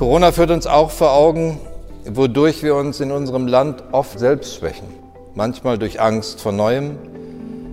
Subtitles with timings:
[0.00, 1.60] Corona führt uns auch vor Augen,
[2.06, 4.86] wodurch wir uns in unserem Land oft selbst schwächen.
[5.34, 6.96] Manchmal durch Angst vor Neuem,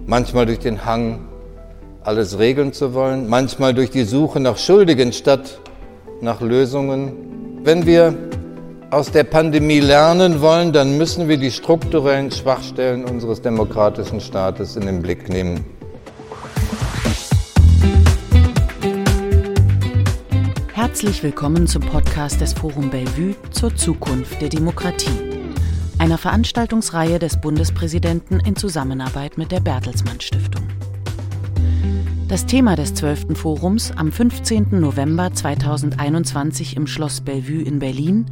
[0.07, 1.20] manchmal durch den Hang,
[2.04, 5.61] alles regeln zu wollen, manchmal durch die Suche nach Schuldigen statt
[6.20, 7.61] nach Lösungen.
[7.63, 8.13] Wenn wir
[8.91, 14.86] aus der Pandemie lernen wollen, dann müssen wir die strukturellen Schwachstellen unseres demokratischen Staates in
[14.86, 15.77] den Blick nehmen.
[20.88, 25.19] Herzlich willkommen zum Podcast des Forum Bellevue zur Zukunft der Demokratie,
[25.97, 30.65] einer Veranstaltungsreihe des Bundespräsidenten in Zusammenarbeit mit der Bertelsmann Stiftung.
[32.30, 33.38] Das Thema des 12.
[33.38, 34.80] Forums am 15.
[34.80, 38.25] November 2021 im Schloss Bellevue in Berlin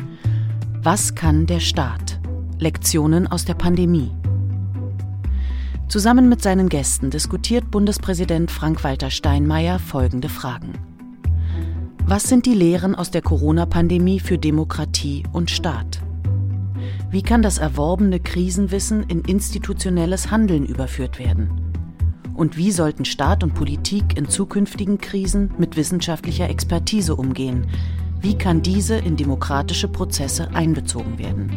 [0.82, 2.22] Was kann der Staat?
[2.58, 4.12] Lektionen aus der Pandemie.
[5.90, 10.95] Zusammen mit seinen Gästen diskutiert Bundespräsident Frank-Walter Steinmeier folgende Fragen.
[12.08, 16.04] Was sind die Lehren aus der Corona-Pandemie für Demokratie und Staat?
[17.10, 21.50] Wie kann das erworbene Krisenwissen in institutionelles Handeln überführt werden?
[22.36, 27.66] Und wie sollten Staat und Politik in zukünftigen Krisen mit wissenschaftlicher Expertise umgehen?
[28.22, 31.50] Wie kann diese in demokratische Prozesse einbezogen werden?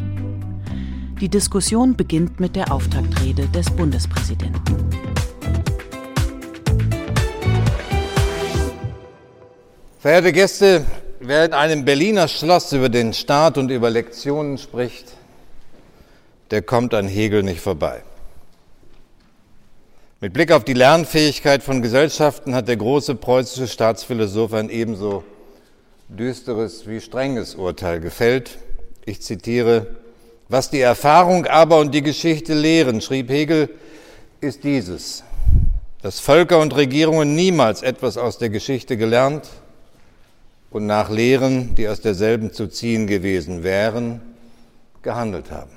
[1.21, 4.63] Die Diskussion beginnt mit der Auftaktrede des Bundespräsidenten.
[10.01, 10.85] Verehrte Gäste,
[11.19, 15.07] wer in einem Berliner Schloss über den Staat und über Lektionen spricht,
[16.53, 18.05] der kommt an Hegel nicht vorbei.
[20.21, 25.25] Mit Blick auf die Lernfähigkeit von Gesellschaften hat der große preußische Staatsphilosoph ein ebenso
[26.09, 28.59] düsteres wie strenges Urteil gefällt.
[29.05, 29.89] Ich zitiere,
[30.49, 33.69] was die Erfahrung aber und die Geschichte lehren, schrieb Hegel,
[34.41, 35.25] ist dieses,
[36.03, 39.49] dass Völker und Regierungen niemals etwas aus der Geschichte gelernt
[40.71, 44.21] und nach Lehren, die aus derselben zu ziehen gewesen wären,
[45.03, 45.71] gehandelt haben.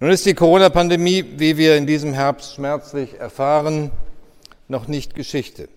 [0.00, 3.90] Nun ist die Corona-Pandemie, wie wir in diesem Herbst schmerzlich erfahren,
[4.68, 5.68] noch nicht Geschichte.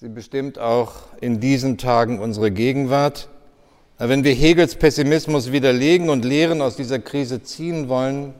[0.00, 3.28] Sie bestimmt auch in diesen Tagen unsere Gegenwart.
[3.98, 8.32] Wenn wir Hegels Pessimismus widerlegen und Lehren aus dieser Krise ziehen wollen,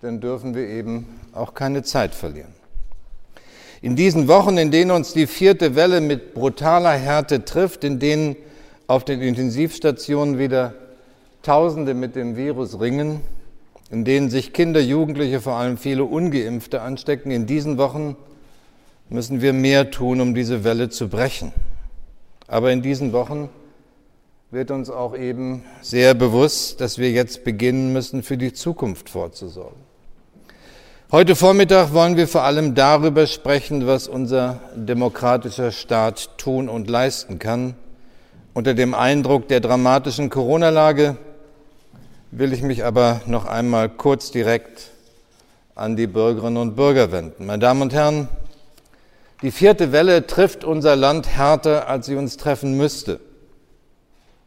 [0.00, 2.55] dann dürfen wir eben auch keine Zeit verlieren.
[3.86, 8.34] In diesen Wochen, in denen uns die vierte Welle mit brutaler Härte trifft, in denen
[8.88, 10.74] auf den Intensivstationen wieder
[11.42, 13.20] Tausende mit dem Virus ringen,
[13.92, 17.30] in denen sich Kinder, Jugendliche, vor allem viele ungeimpfte anstecken.
[17.30, 18.16] In diesen Wochen
[19.08, 21.52] müssen wir mehr tun, um diese Welle zu brechen.
[22.48, 23.50] Aber in diesen Wochen
[24.50, 29.85] wird uns auch eben sehr bewusst, dass wir jetzt beginnen müssen, für die Zukunft vorzusorgen.
[31.16, 37.38] Heute Vormittag wollen wir vor allem darüber sprechen, was unser demokratischer Staat tun und leisten
[37.38, 37.74] kann.
[38.52, 41.16] Unter dem Eindruck der dramatischen Corona-Lage
[42.32, 44.90] will ich mich aber noch einmal kurz direkt
[45.74, 47.46] an die Bürgerinnen und Bürger wenden.
[47.46, 48.28] Meine Damen und Herren,
[49.40, 53.20] die vierte Welle trifft unser Land härter, als sie uns treffen müsste.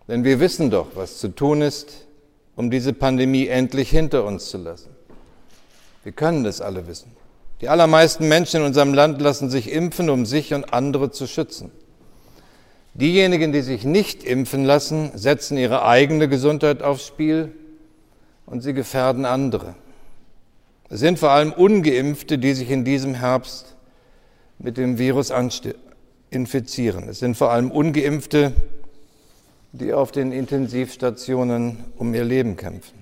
[0.07, 2.06] Denn wir wissen doch, was zu tun ist,
[2.56, 4.99] um diese Pandemie endlich hinter uns zu lassen.
[6.09, 7.12] Wir können das alle wissen.
[7.62, 11.70] Die allermeisten Menschen in unserem Land lassen sich impfen, um sich und andere zu schützen.
[12.96, 17.52] Diejenigen, die sich nicht impfen lassen, setzen ihre eigene Gesundheit aufs Spiel
[18.48, 19.75] und sie gefährden andere.
[20.90, 23.75] Es sind vor allem ungeimpfte, die sich in diesem Herbst
[24.58, 25.31] mit dem Virus
[26.31, 27.08] infizieren.
[27.08, 28.53] Es sind vor allem ungeimpfte,
[29.74, 32.99] die auf den Intensivstationen um ihr Leben kämpfen.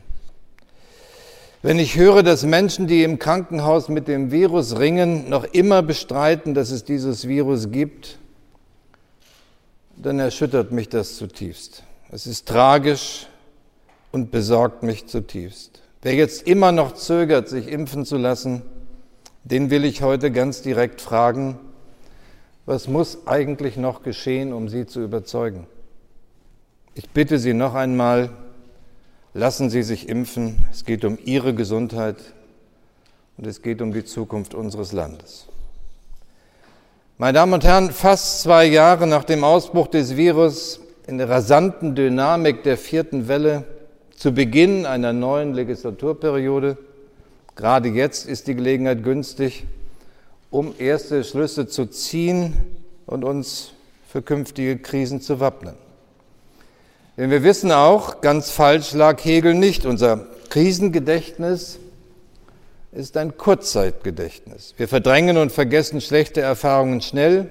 [1.61, 6.53] Wenn ich höre, dass Menschen, die im Krankenhaus mit dem Virus ringen, noch immer bestreiten,
[6.53, 8.19] dass es dieses Virus gibt,
[9.95, 11.83] dann erschüttert mich das zutiefst.
[12.11, 13.27] Es ist tragisch,
[14.11, 15.81] und besorgt mich zutiefst.
[16.01, 18.61] Wer jetzt immer noch zögert, sich impfen zu lassen,
[19.43, 21.59] den will ich heute ganz direkt fragen,
[22.65, 25.67] was muss eigentlich noch geschehen, um Sie zu überzeugen?
[26.95, 28.29] Ich bitte Sie noch einmal,
[29.33, 30.65] lassen Sie sich impfen.
[30.71, 32.17] Es geht um Ihre Gesundheit
[33.37, 35.47] und es geht um die Zukunft unseres Landes.
[37.17, 41.95] Meine Damen und Herren, fast zwei Jahre nach dem Ausbruch des Virus in der rasanten
[41.95, 43.63] Dynamik der vierten Welle
[44.15, 46.77] zu Beginn einer neuen Legislaturperiode.
[47.55, 49.65] Gerade jetzt ist die Gelegenheit günstig,
[50.51, 52.53] um erste Schlüsse zu ziehen
[53.05, 53.71] und uns
[54.07, 55.75] für künftige Krisen zu wappnen.
[57.17, 59.85] Denn wir wissen auch, ganz falsch lag Hegel nicht.
[59.85, 61.79] Unser Krisengedächtnis
[62.91, 64.75] ist ein Kurzzeitgedächtnis.
[64.77, 67.49] Wir verdrängen und vergessen schlechte Erfahrungen schnell.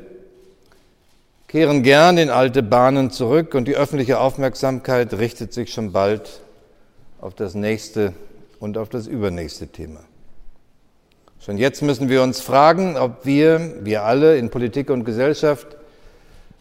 [1.49, 6.41] kehren gern in alte Bahnen zurück und die öffentliche Aufmerksamkeit richtet sich schon bald
[7.21, 8.13] auf das nächste
[8.61, 10.01] und auf das übernächste Thema.
[11.41, 15.77] Schon jetzt müssen wir uns fragen, ob wir, wir alle in Politik und Gesellschaft,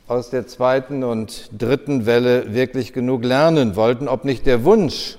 [0.07, 5.17] aus der zweiten und dritten Welle wirklich genug lernen wollten, ob nicht der Wunsch,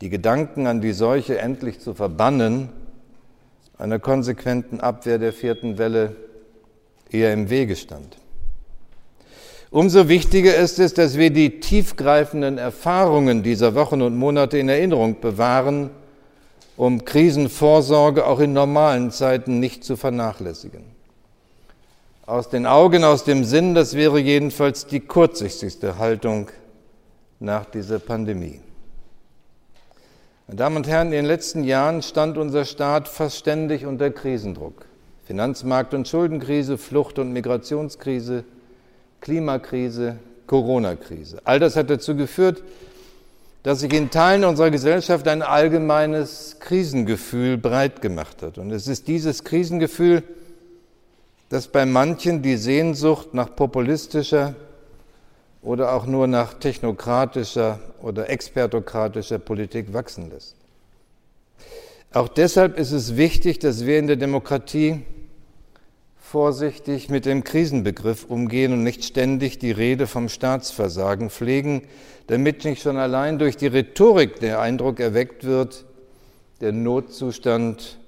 [0.00, 2.68] die Gedanken an die Seuche endlich zu verbannen,
[3.78, 6.16] einer konsequenten Abwehr der vierten Welle
[7.10, 8.16] eher im Wege stand.
[9.70, 15.20] Umso wichtiger ist es, dass wir die tiefgreifenden Erfahrungen dieser Wochen und Monate in Erinnerung
[15.20, 15.90] bewahren,
[16.76, 20.95] um Krisenvorsorge auch in normalen Zeiten nicht zu vernachlässigen.
[22.26, 26.48] Aus den Augen, aus dem Sinn, das wäre jedenfalls die kurzsichtigste Haltung
[27.38, 28.58] nach dieser Pandemie.
[30.48, 34.86] Meine Damen und Herren, in den letzten Jahren stand unser Staat fast ständig unter Krisendruck.
[35.24, 38.42] Finanzmarkt- und Schuldenkrise, Flucht- und Migrationskrise,
[39.20, 40.18] Klimakrise,
[40.48, 41.38] Corona-Krise.
[41.44, 42.64] All das hat dazu geführt,
[43.62, 48.58] dass sich in Teilen unserer Gesellschaft ein allgemeines Krisengefühl breit gemacht hat.
[48.58, 50.24] Und es ist dieses Krisengefühl,
[51.48, 54.54] das bei manchen die Sehnsucht nach populistischer
[55.62, 60.56] oder auch nur nach technokratischer oder expertokratischer Politik wachsen lässt.
[62.12, 65.02] Auch deshalb ist es wichtig, dass wir in der Demokratie
[66.18, 71.82] vorsichtig mit dem Krisenbegriff umgehen und nicht ständig die Rede vom Staatsversagen pflegen,
[72.26, 75.84] damit nicht schon allein durch die Rhetorik der Eindruck erweckt wird,
[76.60, 77.98] der Notzustand,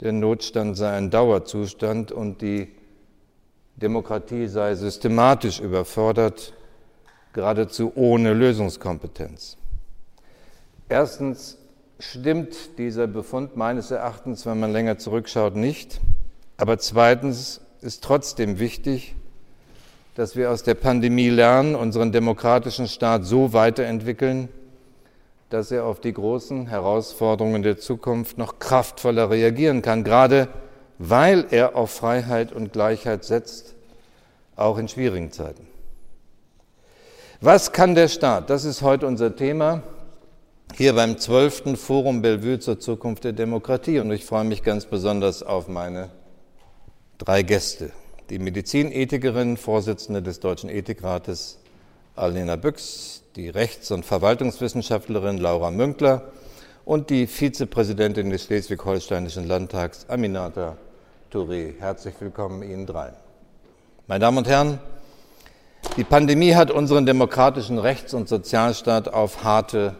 [0.00, 2.68] der Notstand sei ein Dauerzustand und die
[3.76, 6.52] Demokratie sei systematisch überfordert,
[7.32, 9.56] geradezu ohne Lösungskompetenz.
[10.88, 11.58] Erstens
[11.98, 16.00] stimmt dieser Befund meines Erachtens, wenn man länger zurückschaut, nicht.
[16.56, 19.14] Aber zweitens ist trotzdem wichtig,
[20.14, 24.48] dass wir aus der Pandemie lernen, unseren demokratischen Staat so weiterentwickeln,
[25.50, 30.48] dass er auf die großen Herausforderungen der Zukunft noch kraftvoller reagieren kann, gerade
[30.98, 33.74] weil er auf Freiheit und Gleichheit setzt,
[34.56, 35.66] auch in schwierigen Zeiten.
[37.40, 38.50] Was kann der Staat?
[38.50, 39.82] Das ist heute unser Thema
[40.76, 41.80] hier beim 12.
[41.80, 46.10] Forum Bellevue zur Zukunft der Demokratie und ich freue mich ganz besonders auf meine
[47.16, 47.92] drei Gäste.
[48.30, 51.58] Die Medizinethikerin, Vorsitzende des Deutschen Ethikrates
[52.18, 56.32] Alena Büchs, die Rechts- und Verwaltungswissenschaftlerin Laura Münkler
[56.84, 60.76] und die Vizepräsidentin des Schleswig-Holsteinischen Landtags Aminata
[61.32, 61.74] Touré.
[61.78, 63.14] Herzlich willkommen Ihnen dreien.
[64.08, 64.80] Meine Damen und Herren,
[65.96, 69.94] die Pandemie hat unseren demokratischen Rechts- und Sozialstaat auf harte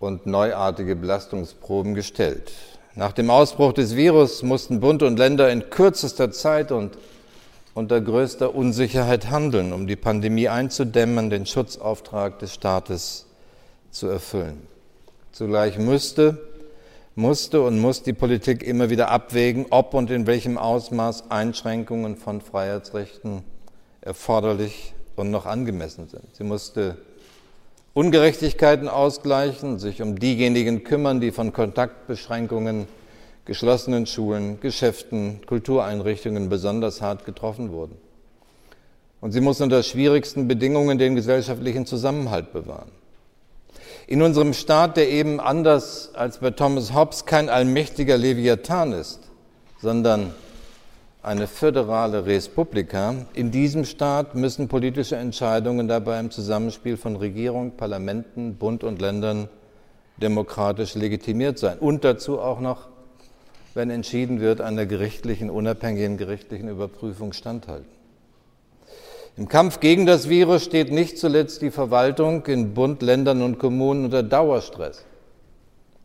[0.00, 2.52] und neuartige Belastungsproben gestellt.
[2.94, 6.98] Nach dem Ausbruch des Virus mussten Bund und Länder in kürzester Zeit und
[7.74, 13.26] unter größter Unsicherheit handeln, um die Pandemie einzudämmen, den Schutzauftrag des Staates
[13.90, 14.66] zu erfüllen.
[15.32, 16.38] Zugleich müsste,
[17.14, 22.40] musste und muss die Politik immer wieder abwägen, ob und in welchem Ausmaß Einschränkungen von
[22.40, 23.44] Freiheitsrechten
[24.00, 26.24] erforderlich und noch angemessen sind.
[26.34, 26.96] Sie musste
[27.92, 32.86] Ungerechtigkeiten ausgleichen, sich um diejenigen kümmern, die von Kontaktbeschränkungen,
[33.44, 37.96] geschlossenen Schulen, Geschäften, Kultureinrichtungen besonders hart getroffen wurden.
[39.20, 42.90] Und sie muss unter schwierigsten Bedingungen den gesellschaftlichen Zusammenhalt bewahren.
[44.06, 49.20] In unserem Staat, der eben anders als bei Thomas Hobbes kein allmächtiger Leviathan ist,
[49.80, 50.34] sondern
[51.22, 53.14] eine föderale Respublika.
[53.34, 59.48] In diesem Staat müssen politische Entscheidungen dabei im Zusammenspiel von Regierung, Parlamenten, Bund und Ländern
[60.16, 61.78] demokratisch legitimiert sein.
[61.78, 62.88] Und dazu auch noch,
[63.74, 67.86] wenn entschieden wird, einer gerichtlichen, unabhängigen gerichtlichen Überprüfung standhalten.
[69.36, 74.06] Im Kampf gegen das Virus steht nicht zuletzt die Verwaltung in Bund, Ländern und Kommunen
[74.06, 75.04] unter Dauerstress.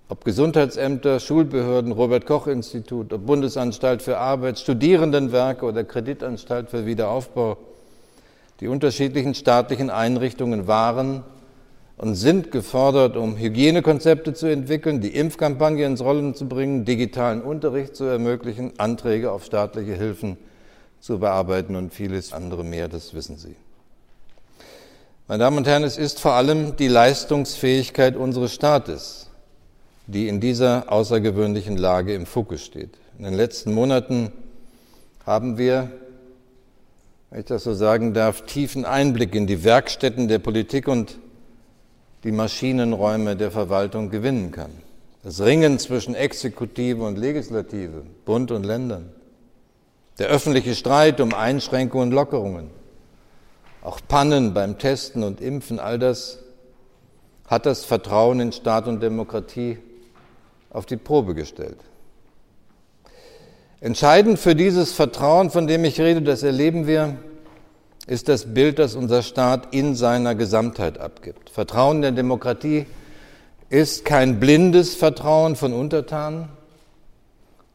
[0.08, 7.58] Ob Gesundheitsämter, Schulbehörden, Robert Koch Institut, ob Bundesanstalt für Arbeit, Studierendenwerke oder Kreditanstalt für Wiederaufbau,
[8.60, 11.24] die unterschiedlichen staatlichen Einrichtungen waren
[11.98, 17.96] und sind gefordert, um Hygienekonzepte zu entwickeln, die Impfkampagne ins Rollen zu bringen, digitalen Unterricht
[17.96, 20.38] zu ermöglichen, Anträge auf staatliche Hilfen
[21.00, 23.56] zu bearbeiten und vieles andere mehr, das wissen Sie.
[25.28, 29.28] Meine Damen und Herren, es ist vor allem die Leistungsfähigkeit unseres Staates,
[30.06, 32.92] die in dieser außergewöhnlichen Lage im Fokus steht.
[33.18, 34.32] In den letzten Monaten
[35.26, 35.90] haben wir,
[37.30, 41.18] wenn ich das so sagen darf, tiefen Einblick in die Werkstätten der Politik und
[42.26, 44.72] die Maschinenräume der Verwaltung gewinnen kann.
[45.24, 49.12] Das Ringen zwischen Exekutive und Legislative, Bund und Ländern.
[50.18, 52.72] Der öffentliche Streit um Einschränkungen und Lockerungen.
[53.84, 56.40] auch Pannen beim Testen und Impfen, all das
[57.46, 59.78] hat das Vertrauen in Staat und Demokratie
[60.72, 61.78] auf die Probe gestellt.
[63.82, 67.18] Entscheidend für dieses Vertrauen, von dem ich rede, das erleben wir,
[68.08, 71.50] ist das Bild, das unser Staat in seiner Gesamtheit abgibt.
[71.50, 72.86] Vertrauen der Demokratie
[73.70, 76.50] ist kein blindes Vertrauen von Untertanen,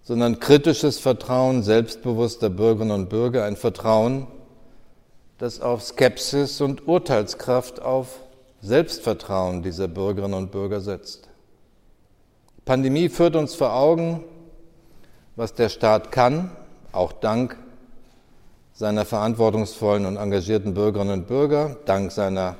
[0.02, 4.26] sondern kritisches Vertrauen selbstbewusster Bürgerinnen und Bürger, ein Vertrauen,
[5.38, 8.20] das auf Skepsis und Urteilskraft, auf
[8.62, 11.28] Selbstvertrauen dieser Bürgerinnen und Bürger setzt.
[12.58, 14.22] Die Pandemie führt uns vor Augen,
[15.34, 16.52] was der Staat kann,
[16.92, 17.56] auch dank
[18.80, 22.56] seiner verantwortungsvollen und engagierten Bürgerinnen und Bürger, dank seiner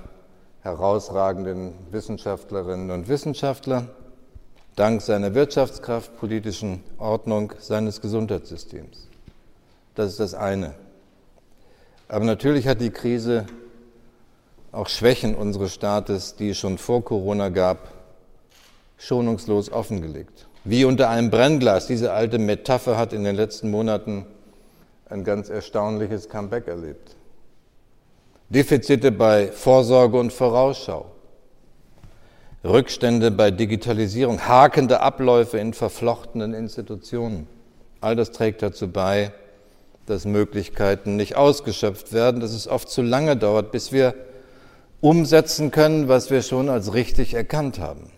[0.61, 3.87] herausragenden Wissenschaftlerinnen und Wissenschaftler,
[4.77, 9.09] dank seiner Wirtschaftskraft, politischen Ordnung, seines Gesundheitssystems.
[9.95, 10.75] Das ist das eine.
[12.07, 13.47] Aber natürlich hat die Krise
[14.73, 17.95] auch Schwächen unseres Staates, die es schon vor Corona gab,
[18.99, 20.49] schonungslos offengelegt.
[20.65, 21.87] Wie unter einem Brennglas.
[21.87, 24.27] Diese alte Metapher hat in den letzten Monaten
[25.11, 27.17] ein ganz erstaunliches Comeback erlebt.
[28.49, 31.07] Defizite bei Vorsorge und Vorausschau,
[32.65, 37.47] Rückstände bei Digitalisierung, hakende Abläufe in verflochtenen Institutionen.
[38.01, 39.33] All das trägt dazu bei,
[40.07, 44.15] dass Möglichkeiten nicht ausgeschöpft werden, dass es oft zu lange dauert, bis wir
[45.01, 48.11] umsetzen können, was wir schon als richtig erkannt haben.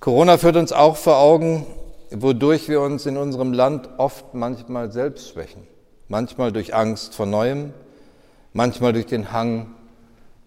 [0.00, 1.66] Corona führt uns auch vor Augen,
[2.10, 5.62] wodurch wir uns in unserem Land oft manchmal selbst schwächen.
[6.08, 7.72] Manchmal durch Angst vor Neuem,
[8.52, 9.74] manchmal durch den Hang,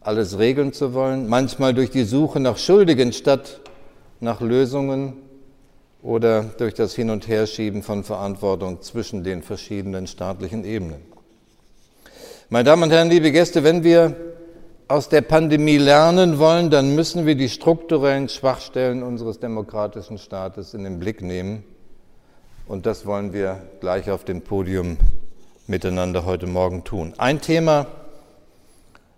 [0.01, 3.60] alles regeln zu wollen, manchmal durch die Suche nach Schuldigen statt
[4.22, 5.13] nach Lösungen
[6.01, 11.01] oder durch das Hin- und Herschieben von Verantwortung zwischen den verschiedenen staatlichen Ebenen.
[12.50, 14.16] Meine Damen und Herren, liebe Gäste, wenn wir
[14.89, 20.84] aus der Pandemie lernen wollen, dann müssen wir die strukturellen Schwachstellen unseres demokratischen Staates in
[20.84, 21.63] den Blick nehmen.
[22.67, 24.98] Und das wollen wir gleich auf dem Podium
[25.67, 27.13] miteinander heute Morgen tun.
[27.19, 27.86] Ein Thema,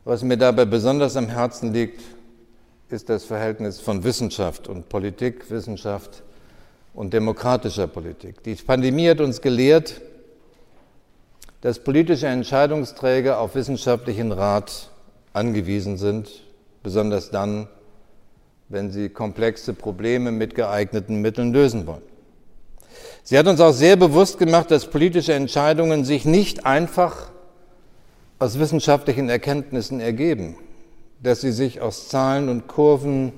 [0.04, 2.02] was mir dabei besonders am Herzen liegt,
[2.90, 6.22] ist das Verhältnis von Wissenschaft und Politik, Wissenschaft
[6.94, 8.44] und demokratischer Politik.
[8.44, 10.02] Die Pandemie hat uns gelehrt,
[11.62, 14.91] dass politische Entscheidungsträger auf wissenschaftlichen Rat
[15.34, 16.30] angewiesen sind,
[16.84, 17.68] besonders dann,
[18.70, 22.02] wenn sie komplexe Probleme mit geeigneten Mitteln lösen wollen.
[23.24, 27.32] Sie hat uns auch sehr bewusst gemacht, dass politische Entscheidungen sich nicht einfach
[28.40, 30.58] aus wissenschaftlichen Erkenntnissen ergeben,
[31.22, 33.34] dass sie sich aus Zahlen und Kurven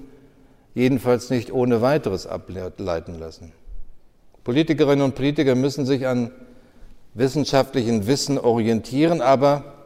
[0.73, 3.51] jedenfalls nicht ohne weiteres ableiten lassen.
[4.43, 6.31] Politikerinnen und Politiker müssen sich an
[7.13, 9.82] wissenschaftlichen Wissen orientieren, aber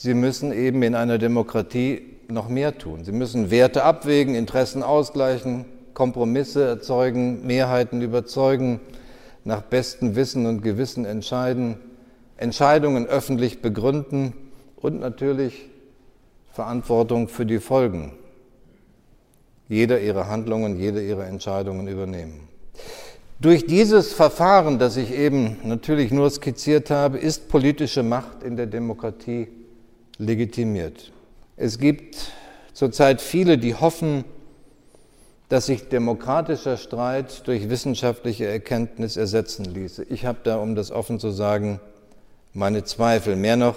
[0.00, 3.04] Sie müssen eben in einer Demokratie noch mehr tun.
[3.04, 8.78] Sie müssen Werte abwägen, Interessen ausgleichen, Kompromisse erzeugen, Mehrheiten überzeugen,
[9.42, 11.78] nach bestem Wissen und Gewissen entscheiden,
[12.36, 14.34] Entscheidungen öffentlich begründen
[14.76, 15.68] und natürlich
[16.52, 18.12] Verantwortung für die Folgen
[19.68, 22.46] jeder ihrer Handlungen, jeder ihrer Entscheidungen übernehmen.
[23.40, 28.66] Durch dieses Verfahren, das ich eben natürlich nur skizziert habe, ist politische Macht in der
[28.66, 29.48] Demokratie
[30.18, 31.12] legitimiert.
[31.56, 32.32] Es gibt
[32.72, 34.24] zurzeit viele, die hoffen,
[35.48, 40.04] dass sich demokratischer Streit durch wissenschaftliche Erkenntnis ersetzen ließe.
[40.04, 41.80] Ich habe da, um das offen zu sagen,
[42.52, 43.34] meine Zweifel.
[43.34, 43.76] Mehr noch,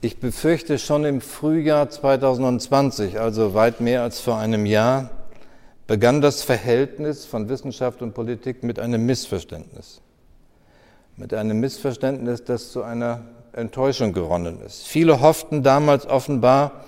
[0.00, 5.10] ich befürchte schon im Frühjahr 2020, also weit mehr als vor einem Jahr,
[5.86, 10.00] begann das Verhältnis von Wissenschaft und Politik mit einem Missverständnis.
[11.16, 14.86] Mit einem Missverständnis, das zu einer Enttäuschung geronnen ist.
[14.86, 16.84] Viele hofften damals offenbar,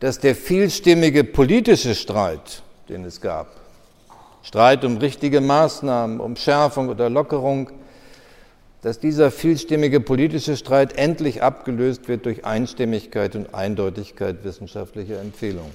[0.00, 3.48] dass der vielstimmige politische Streit, den es gab,
[4.42, 7.70] Streit um richtige Maßnahmen, um Schärfung oder Lockerung,
[8.82, 15.72] dass dieser vielstimmige politische Streit endlich abgelöst wird durch Einstimmigkeit und Eindeutigkeit wissenschaftlicher Empfehlungen.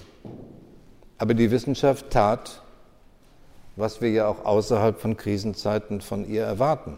[1.18, 2.62] Aber die Wissenschaft tat,
[3.76, 6.98] was wir ja auch außerhalb von Krisenzeiten von ihr erwarten.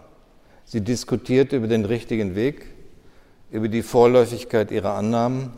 [0.65, 2.67] Sie diskutierte über den richtigen Weg,
[3.53, 5.53] über die Vorläufigkeit ihrer Annahmen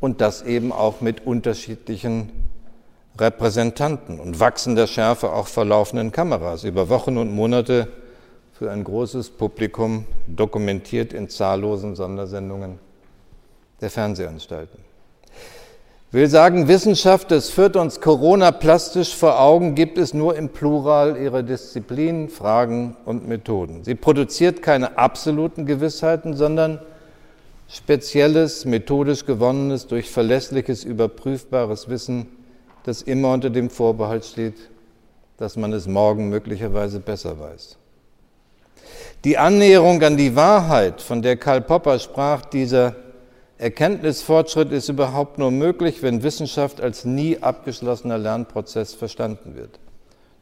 [0.00, 2.30] und das eben auch mit unterschiedlichen
[3.18, 7.88] Repräsentanten und wachsender Schärfe auch verlaufenden Kameras über Wochen und Monate
[8.52, 12.78] für ein großes Publikum dokumentiert in zahllosen Sondersendungen
[13.80, 14.84] der Fernsehanstalten.
[16.12, 21.16] Will sagen, Wissenschaft, das führt uns Corona plastisch vor Augen, gibt es nur im Plural
[21.16, 23.84] ihrer Disziplinen, Fragen und Methoden.
[23.84, 26.80] Sie produziert keine absoluten Gewissheiten, sondern
[27.68, 32.26] spezielles, methodisch gewonnenes, durch verlässliches, überprüfbares Wissen,
[32.84, 34.54] das immer unter dem Vorbehalt steht,
[35.36, 37.76] dass man es morgen möglicherweise besser weiß.
[39.24, 42.94] Die Annäherung an die Wahrheit, von der Karl Popper sprach, dieser
[43.58, 49.80] Erkenntnisfortschritt ist überhaupt nur möglich, wenn Wissenschaft als nie abgeschlossener Lernprozess verstanden wird.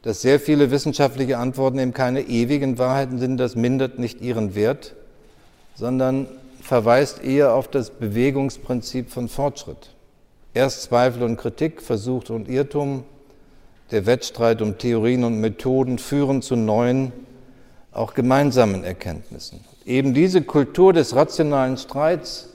[0.01, 4.95] Dass sehr viele wissenschaftliche Antworten eben keine ewigen Wahrheiten sind, das mindert nicht ihren Wert,
[5.75, 6.27] sondern
[6.65, 9.91] verweist eher auf das Bewegungsprinzip von Fortschritt.
[10.55, 13.03] Erst Zweifel und Kritik, Versuch und Irrtum,
[13.91, 17.11] der Wettstreit um Theorien und Methoden führen zu neuen,
[17.91, 19.63] auch gemeinsamen Erkenntnissen.
[19.85, 22.49] Eben diese Kultur des rationalen Streits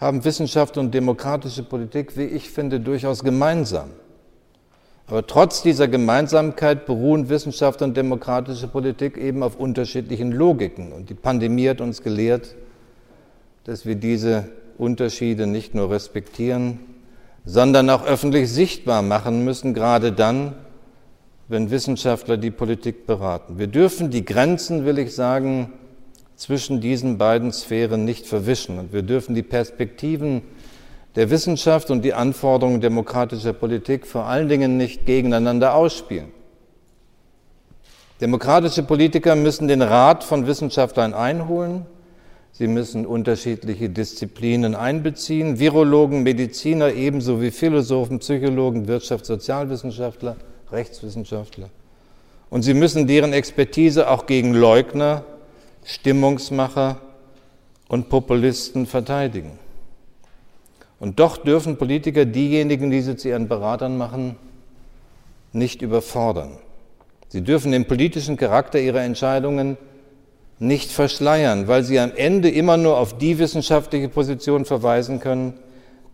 [0.00, 3.90] haben Wissenschaft und demokratische Politik, wie ich finde, durchaus gemeinsam.
[5.06, 10.92] Aber trotz dieser Gemeinsamkeit beruhen Wissenschaft und demokratische Politik eben auf unterschiedlichen Logiken.
[10.92, 12.56] Und die Pandemie hat uns gelehrt,
[13.66, 14.44] dass wir diese
[14.78, 16.78] Unterschiede nicht nur respektieren,
[17.44, 20.54] sondern auch öffentlich sichtbar machen müssen, gerade dann,
[21.48, 23.58] wenn Wissenschaftler die Politik beraten.
[23.58, 25.72] Wir dürfen die Grenzen, will ich sagen,
[26.36, 30.42] zwischen diesen beiden Sphären nicht verwischen und wir dürfen die Perspektiven
[31.16, 36.28] der Wissenschaft und die Anforderungen demokratischer Politik vor allen Dingen nicht gegeneinander ausspielen.
[38.20, 41.86] Demokratische Politiker müssen den Rat von Wissenschaftlern einholen,
[42.58, 50.36] sie müssen unterschiedliche Disziplinen einbeziehen, Virologen, Mediziner ebenso wie Philosophen, Psychologen, Wirtschafts-, Sozialwissenschaftler
[50.72, 51.70] Rechtswissenschaftler.
[52.50, 55.24] Und sie müssen deren Expertise auch gegen Leugner,
[55.84, 57.00] Stimmungsmacher
[57.88, 59.58] und Populisten verteidigen.
[60.98, 64.36] Und doch dürfen Politiker diejenigen, die sie zu ihren Beratern machen,
[65.52, 66.58] nicht überfordern.
[67.28, 69.76] Sie dürfen den politischen Charakter ihrer Entscheidungen
[70.58, 75.54] nicht verschleiern, weil sie am Ende immer nur auf die wissenschaftliche Position verweisen können,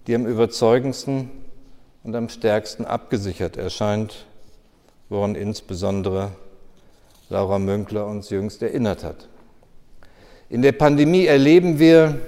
[0.07, 1.31] die am überzeugendsten
[2.03, 4.27] und am stärksten abgesichert erscheint
[5.13, 6.31] woran insbesondere
[7.29, 9.29] Laura Münkler uns jüngst erinnert hat.
[10.49, 12.19] In der Pandemie erleben wir,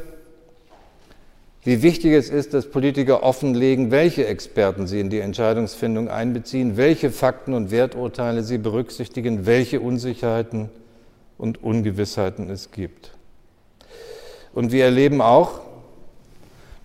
[1.63, 7.11] wie wichtig es ist, dass Politiker offenlegen, welche Experten sie in die Entscheidungsfindung einbeziehen, welche
[7.11, 10.69] Fakten und Werturteile sie berücksichtigen, welche Unsicherheiten
[11.39, 13.13] und Ungewissheiten es gibt.
[14.55, 15.61] Und wir erleben auch,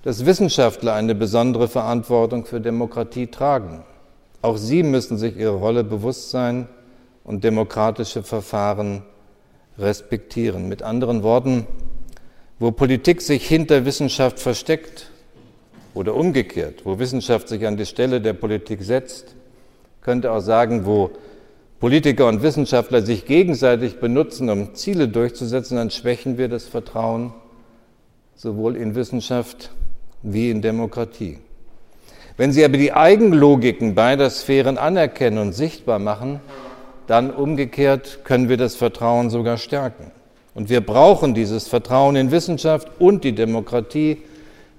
[0.03, 3.83] dass Wissenschaftler eine besondere Verantwortung für Demokratie tragen.
[4.41, 6.67] Auch sie müssen sich ihrer Rolle bewusst sein
[7.23, 9.03] und demokratische Verfahren
[9.77, 10.67] respektieren.
[10.69, 11.67] Mit anderen Worten,
[12.57, 15.11] wo Politik sich hinter Wissenschaft versteckt
[15.93, 19.35] oder umgekehrt, wo Wissenschaft sich an die Stelle der Politik setzt,
[20.01, 21.11] könnte auch sagen, wo
[21.79, 27.33] Politiker und Wissenschaftler sich gegenseitig benutzen, um Ziele durchzusetzen, dann schwächen wir das Vertrauen
[28.35, 29.71] sowohl in Wissenschaft
[30.21, 31.39] wie in Demokratie.
[32.35, 36.39] Wenn Sie aber die Eigenlogiken beider Sphären anerkennen und sichtbar machen,
[37.07, 40.11] dann umgekehrt können wir das Vertrauen sogar stärken.
[40.55, 44.17] Und wir brauchen dieses Vertrauen in Wissenschaft und die Demokratie.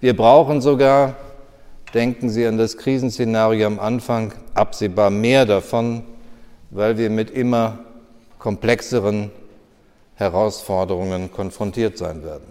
[0.01, 1.17] Wir brauchen sogar,
[1.95, 6.03] denken Sie an das Krisenszenario am Anfang, absehbar mehr davon,
[6.70, 7.80] weil wir mit immer
[8.38, 9.30] komplexeren
[10.14, 12.44] Herausforderungen konfrontiert sein werden.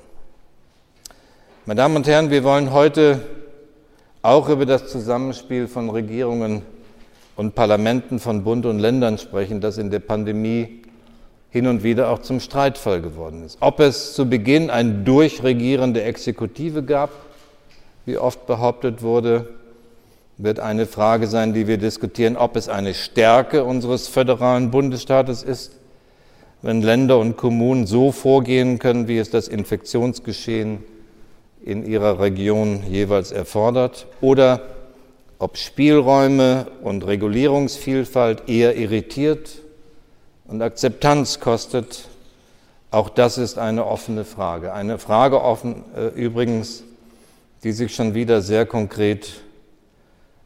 [1.66, 3.22] Meine Damen und Herren, wir wollen heute
[4.22, 6.64] auch über das Zusammenspiel von Regierungen
[7.36, 10.82] und Parlamenten von Bund und Ländern sprechen, das in der Pandemie
[11.52, 13.58] hin und wieder auch zum Streitfall geworden ist.
[13.62, 17.12] Ob es zu Beginn eine durchregierende Exekutive gab,
[18.06, 19.48] wie oft behauptet wurde,
[20.40, 25.74] wird eine Frage sein, die wir diskutieren, ob es eine Stärke unseres föderalen Bundesstaates ist,
[26.62, 30.80] wenn Länder und Kommunen so vorgehen können, wie es das Infektionsgeschehen
[31.62, 34.62] in ihrer Region jeweils erfordert oder
[35.40, 39.58] ob Spielräume und Regulierungsvielfalt eher irritiert
[40.48, 42.08] und Akzeptanz kostet,
[42.92, 44.74] auch das ist eine offene Frage.
[44.74, 46.84] Eine Frage offen äh, übrigens,
[47.64, 49.42] die sich schon wieder sehr konkret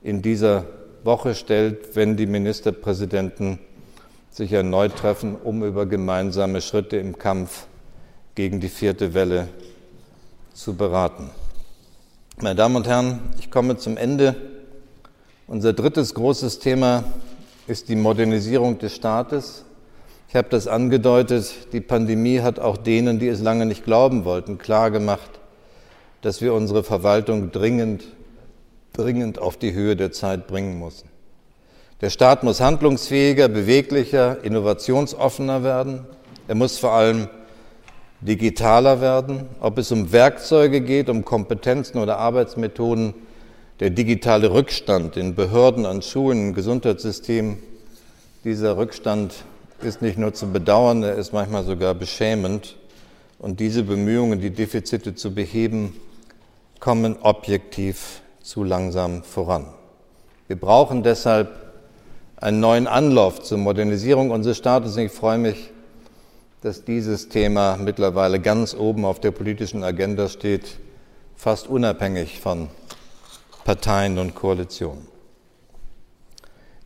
[0.03, 0.65] in dieser
[1.03, 3.59] Woche stellt, wenn die Ministerpräsidenten
[4.29, 7.67] sich erneut treffen, um über gemeinsame Schritte im Kampf
[8.35, 9.47] gegen die vierte Welle
[10.53, 11.29] zu beraten.
[12.41, 14.35] Meine Damen und Herren, ich komme zum Ende.
[15.47, 17.03] Unser drittes großes Thema
[17.67, 19.65] ist die Modernisierung des Staates.
[20.29, 24.57] Ich habe das angedeutet, die Pandemie hat auch denen, die es lange nicht glauben wollten,
[24.57, 25.29] klargemacht,
[26.21, 28.03] dass wir unsere Verwaltung dringend,
[28.93, 31.09] dringend auf die Höhe der Zeit bringen müssen.
[32.01, 36.05] Der Staat muss handlungsfähiger, beweglicher, innovationsoffener werden.
[36.47, 37.29] Er muss vor allem
[38.21, 43.13] digitaler werden, ob es um Werkzeuge geht, um Kompetenzen oder Arbeitsmethoden,
[43.79, 47.57] der digitale Rückstand in Behörden, an Schulen, im Gesundheitssystem,
[48.43, 49.33] dieser Rückstand
[49.81, 52.75] ist nicht nur zu bedauern, er ist manchmal sogar beschämend.
[53.39, 55.95] Und diese Bemühungen, die Defizite zu beheben,
[56.79, 59.65] kommen objektiv zu langsam voran.
[60.47, 61.49] Wir brauchen deshalb
[62.35, 64.97] einen neuen Anlauf zur Modernisierung unseres Staates.
[64.97, 65.71] Ich freue mich,
[66.61, 70.77] dass dieses Thema mittlerweile ganz oben auf der politischen Agenda steht,
[71.35, 72.67] fast unabhängig von
[73.63, 75.07] Parteien und Koalitionen.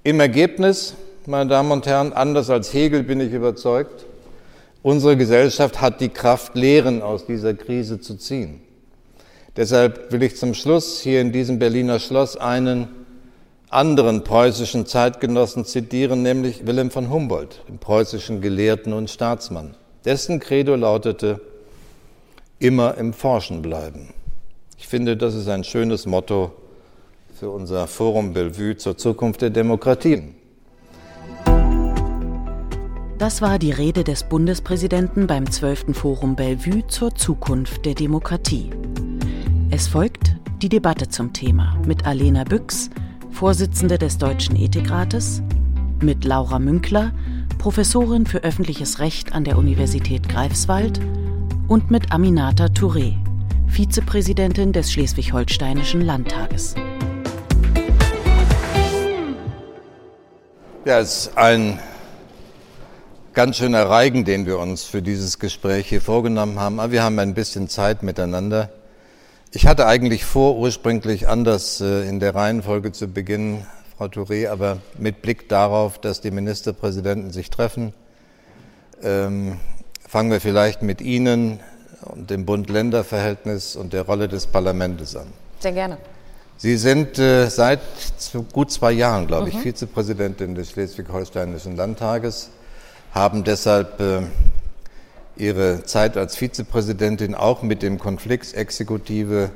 [0.03, 0.93] Im Ergebnis,
[1.25, 4.05] meine Damen und Herren, anders als Hegel bin ich überzeugt,
[4.83, 8.61] unsere Gesellschaft hat die Kraft, Lehren aus dieser Krise zu ziehen.
[9.57, 12.89] Deshalb will ich zum Schluss hier in diesem Berliner Schloss einen
[13.69, 19.75] anderen preußischen Zeitgenossen zitieren, nämlich Wilhelm von Humboldt, den preußischen Gelehrten und Staatsmann.
[20.05, 21.41] Dessen Credo lautete,
[22.59, 24.13] immer im Forschen bleiben.
[24.77, 26.51] Ich finde, das ist ein schönes Motto
[27.33, 30.35] für unser Forum Bellevue zur Zukunft der Demokratien.
[33.17, 35.97] Das war die Rede des Bundespräsidenten beim 12.
[35.97, 38.69] Forum Bellevue zur Zukunft der Demokratie.
[39.77, 42.89] Es folgt die Debatte zum Thema mit Alena Büchs,
[43.29, 45.43] Vorsitzende des Deutschen Ethikrates,
[46.01, 47.11] mit Laura Münkler,
[47.59, 50.99] Professorin für öffentliches Recht an der Universität Greifswald
[51.67, 53.17] und mit Aminata Touré,
[53.67, 56.73] Vizepräsidentin des Schleswig-Holsteinischen Landtages.
[60.85, 61.77] Ja, es ist ein
[63.35, 66.79] ganz schöner Reigen, den wir uns für dieses Gespräch hier vorgenommen haben.
[66.79, 68.71] Aber wir haben ein bisschen Zeit miteinander.
[69.51, 73.65] Ich hatte eigentlich vor, ursprünglich anders äh, in der Reihenfolge zu beginnen,
[73.97, 77.93] Frau Touré, aber mit Blick darauf, dass die Ministerpräsidenten sich treffen,
[79.01, 79.57] ähm,
[80.07, 81.61] fangen wir vielleicht mit Ihnen
[82.01, 85.27] und dem Bund-Länder-Verhältnis und der Rolle des Parlaments an.
[85.59, 85.97] Sehr gerne.
[86.57, 87.79] Sie sind äh, seit
[88.51, 89.61] gut zwei Jahren, glaube ich, mhm.
[89.61, 92.49] Vizepräsidentin des Schleswig-Holsteinischen Landtages,
[93.11, 94.21] haben deshalb äh,
[95.39, 99.51] Ihre Zeit als Vizepräsidentin auch mit dem Konflikt Exekutive,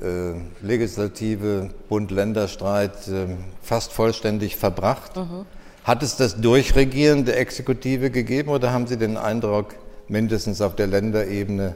[0.00, 3.26] äh, Legislative, Bund-Länder-Streit äh,
[3.62, 5.16] fast vollständig verbracht.
[5.16, 5.44] Mhm.
[5.84, 9.74] Hat es das Durchregieren der Exekutive gegeben oder haben Sie den Eindruck,
[10.08, 11.74] mindestens auf der Länderebene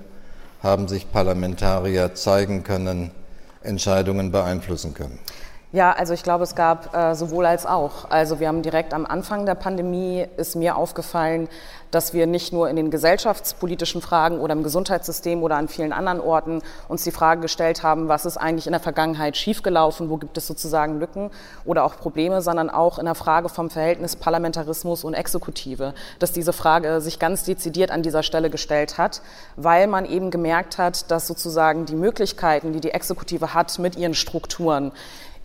[0.62, 3.10] haben sich Parlamentarier zeigen können,
[3.62, 5.18] Entscheidungen beeinflussen können?
[5.74, 8.11] Ja, also ich glaube, es gab äh, sowohl als auch.
[8.11, 11.48] Also wir haben direkt am Anfang der Pandemie ist mir aufgefallen,
[11.90, 16.20] dass wir nicht nur in den gesellschaftspolitischen Fragen oder im Gesundheitssystem oder an vielen anderen
[16.20, 20.37] Orten uns die Frage gestellt haben, was ist eigentlich in der Vergangenheit schiefgelaufen, wo gibt
[20.37, 21.30] es sozusagen Lücken
[21.64, 26.52] oder auch Probleme, sondern auch in der Frage vom Verhältnis Parlamentarismus und Exekutive, dass diese
[26.52, 29.22] Frage sich ganz dezidiert an dieser Stelle gestellt hat,
[29.56, 34.14] weil man eben gemerkt hat, dass sozusagen die Möglichkeiten, die die Exekutive hat mit ihren
[34.14, 34.92] Strukturen,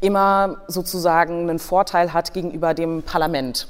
[0.02, 3.68] immer sozusagen einen Vorteil hat gegenüber dem Parlament.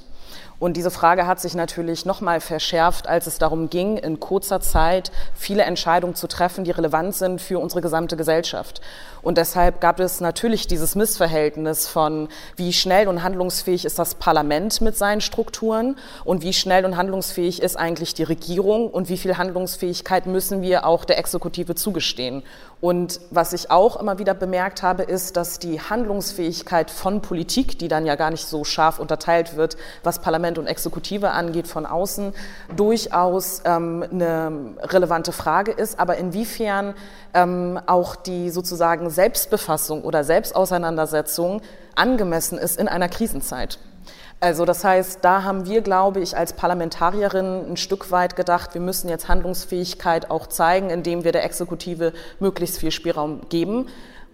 [0.60, 4.60] Und diese Frage hat sich natürlich noch mal verschärft, als es darum ging, in kurzer
[4.60, 8.82] Zeit viele Entscheidungen zu treffen, die relevant sind für unsere gesamte Gesellschaft.
[9.22, 14.82] Und deshalb gab es natürlich dieses Missverhältnis von, wie schnell und handlungsfähig ist das Parlament
[14.82, 19.38] mit seinen Strukturen und wie schnell und handlungsfähig ist eigentlich die Regierung und wie viel
[19.38, 22.42] Handlungsfähigkeit müssen wir auch der Exekutive zugestehen.
[22.80, 27.88] Und was ich auch immer wieder bemerkt habe, ist, dass die Handlungsfähigkeit von Politik, die
[27.88, 32.34] dann ja gar nicht so scharf unterteilt wird, was Parlament und Exekutive angeht, von außen,
[32.76, 36.00] durchaus ähm, eine relevante Frage ist.
[36.00, 36.94] Aber inwiefern
[37.34, 41.62] ähm, auch die sozusagen Selbstbefassung oder Selbstauseinandersetzung
[41.96, 43.80] angemessen ist in einer Krisenzeit.
[44.40, 48.82] Also das heißt, da haben wir, glaube ich, als Parlamentarierin ein Stück weit gedacht, wir
[48.82, 53.88] müssen jetzt Handlungsfähigkeit auch zeigen, indem wir der Exekutive möglichst viel Spielraum geben.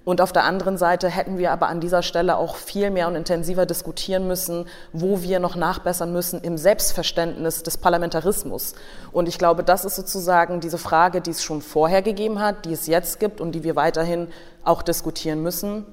[0.03, 3.15] Und auf der anderen Seite hätten wir aber an dieser Stelle auch viel mehr und
[3.15, 8.75] intensiver diskutieren müssen, wo wir noch nachbessern müssen im Selbstverständnis des Parlamentarismus.
[9.13, 12.73] Und ich glaube, das ist sozusagen diese Frage, die es schon vorher gegeben hat, die
[12.73, 14.27] es jetzt gibt und die wir weiterhin
[14.65, 15.85] auch diskutieren müssen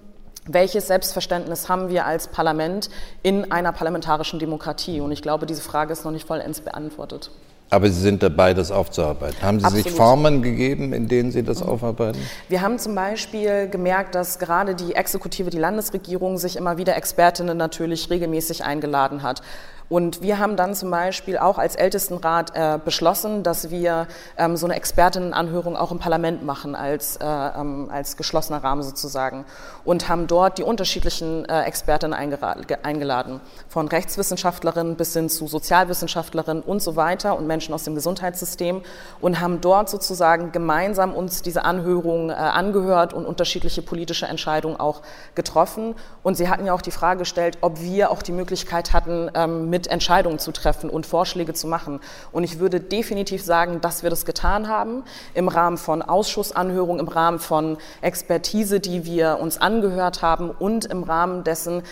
[0.53, 2.91] welches Selbstverständnis haben wir als Parlament
[3.23, 5.01] in einer parlamentarischen Demokratie?
[5.01, 7.31] Und ich glaube, diese Frage ist noch nicht vollends beantwortet.
[7.73, 9.41] Aber Sie sind dabei, das aufzuarbeiten.
[9.43, 9.87] Haben Sie Absolut.
[9.87, 12.19] sich Formen gegeben, in denen Sie das aufarbeiten?
[12.49, 17.57] Wir haben zum Beispiel gemerkt, dass gerade die Exekutive, die Landesregierung sich immer wieder Expertinnen
[17.57, 19.43] natürlich regelmäßig eingeladen hat
[19.90, 24.07] Und wir haben dann zum Beispiel auch als Ältestenrat äh, beschlossen, dass wir
[24.38, 29.44] ähm, so eine Expertinnenanhörung auch im Parlament machen, als, äh, ähm, als geschlossener Rahmen sozusagen.
[29.85, 36.81] Und haben dort die unterschiedlichen äh, Expertinnen eingeladen, von Rechtswissenschaftlerinnen bis hin zu Sozialwissenschaftlerinnen und
[36.81, 38.83] so weiter und Menschen aus dem Gesundheitssystem
[39.20, 45.03] und haben dort sozusagen gemeinsam uns diese Anhörung äh, angehört und unterschiedliche politische Entscheidungen auch
[45.35, 45.96] getroffen.
[46.22, 49.68] Und Sie hatten ja auch die Frage gestellt, ob wir auch die Möglichkeit hatten, ähm,
[49.68, 52.01] mit Entscheidungen zu treffen und Vorschläge zu machen.
[52.33, 57.09] Und ich würde definitiv sagen, dass wir das getan haben im Rahmen von Ausschussanhörungen, im
[57.09, 61.83] Rahmen von Expertise, die wir uns angehört haben und im Rahmen dessen,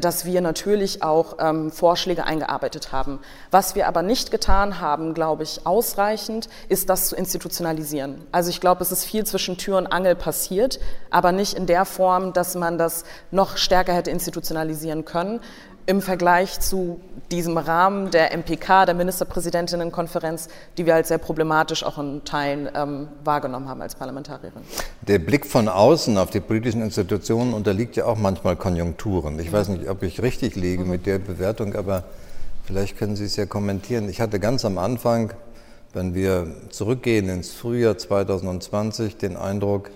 [0.00, 3.20] dass wir natürlich auch ähm, Vorschläge eingearbeitet haben.
[3.50, 8.20] Was wir aber nicht getan haben, glaube ich, ausreichend, ist das zu institutionalisieren.
[8.32, 10.80] Also ich glaube, es ist viel zwischen Tür und Angel passiert,
[11.10, 15.40] aber nicht in der Form, dass man das noch stärker hätte institutionalisieren können
[15.86, 21.98] im Vergleich zu diesem Rahmen der MPK, der Ministerpräsidentinnenkonferenz, die wir als sehr problematisch auch
[21.98, 24.62] in Teilen ähm, wahrgenommen haben als Parlamentarierin.
[25.02, 29.38] Der Blick von außen auf die politischen Institutionen unterliegt ja auch manchmal Konjunkturen.
[29.38, 32.04] Ich weiß nicht, ob ich richtig liege mit der Bewertung, aber
[32.64, 34.08] vielleicht können Sie es ja kommentieren.
[34.08, 35.32] Ich hatte ganz am Anfang,
[35.92, 39.90] wenn wir zurückgehen ins Frühjahr 2020, den Eindruck,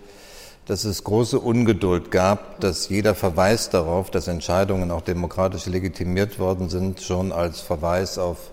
[0.70, 6.68] dass es große Ungeduld gab, dass jeder Verweis darauf, dass Entscheidungen auch demokratisch legitimiert worden
[6.68, 8.52] sind, schon als Verweis auf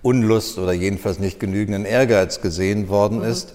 [0.00, 3.24] Unlust oder jedenfalls nicht genügenden Ehrgeiz gesehen worden mhm.
[3.24, 3.54] ist.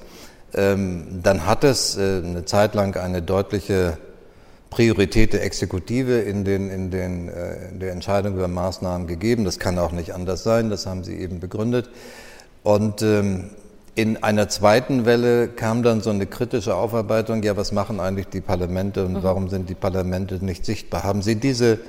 [0.53, 3.97] Ähm, dann hat es äh, eine Zeit lang eine deutliche
[4.69, 9.45] Priorität der Exekutive in, den, in, den, äh, in der Entscheidung über Maßnahmen gegeben.
[9.45, 11.89] Das kann auch nicht anders sein, das haben Sie eben begründet.
[12.61, 13.51] Und ähm,
[13.99, 18.39] in einer zweiten Welle kam dann so eine kritische Aufarbeitung, ja, was machen eigentlich die
[18.39, 19.23] Parlamente und mhm.
[19.23, 21.03] warum sind die Parlamente nicht sichtbar?
[21.03, 21.79] Haben Sie diese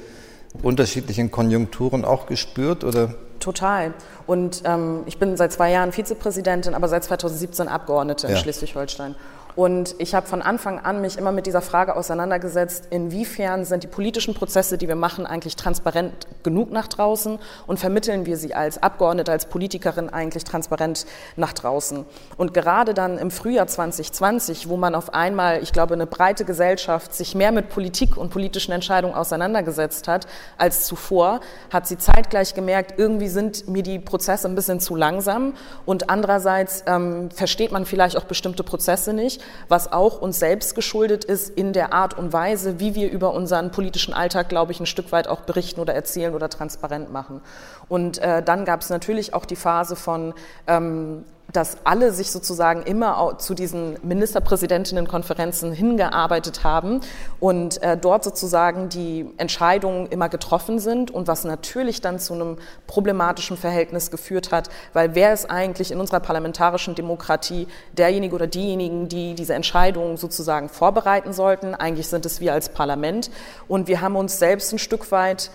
[0.61, 3.15] unterschiedlichen Konjunkturen auch gespürt oder?
[3.39, 3.95] Total.
[4.27, 8.39] Und ähm, ich bin seit zwei Jahren Vizepräsidentin, aber seit 2017 Abgeordnete in ja.
[8.39, 9.15] Schleswig-Holstein.
[9.57, 13.89] Und ich habe von Anfang an mich immer mit dieser Frage auseinandergesetzt, inwiefern sind die
[13.89, 17.39] politischen Prozesse, die wir machen, eigentlich transparent genug nach draußen?
[17.67, 22.05] Und vermitteln wir sie als Abgeordnete, als Politikerin eigentlich transparent nach draußen.
[22.37, 27.15] Und gerade dann im Frühjahr 2020, wo man auf einmal, ich glaube, eine breite Gesellschaft
[27.15, 30.27] sich mehr mit Politik und politischen Entscheidungen auseinandergesetzt hat
[30.59, 35.55] als zuvor, hat sie zeitgleich gemerkt, irgendwie sind mir die Prozesse ein bisschen zu langsam.
[35.87, 41.25] Und andererseits ähm, versteht man vielleicht auch bestimmte Prozesse nicht was auch uns selbst geschuldet
[41.25, 44.87] ist in der Art und Weise, wie wir über unseren politischen Alltag, glaube ich, ein
[44.87, 47.41] Stück weit auch berichten oder erzählen oder transparent machen.
[47.89, 50.35] Und äh, dann gab es natürlich auch die Phase von
[50.67, 57.01] ähm, dass alle sich sozusagen immer zu diesen Ministerpräsidentinnenkonferenzen hingearbeitet haben
[57.39, 62.59] und äh, dort sozusagen die Entscheidungen immer getroffen sind und was natürlich dann zu einem
[62.87, 69.09] problematischen Verhältnis geführt hat, weil wer ist eigentlich in unserer parlamentarischen Demokratie derjenige oder diejenigen,
[69.09, 71.75] die diese Entscheidungen sozusagen vorbereiten sollten?
[71.75, 73.31] Eigentlich sind es wir als Parlament
[73.69, 75.51] und wir haben uns selbst ein Stück weit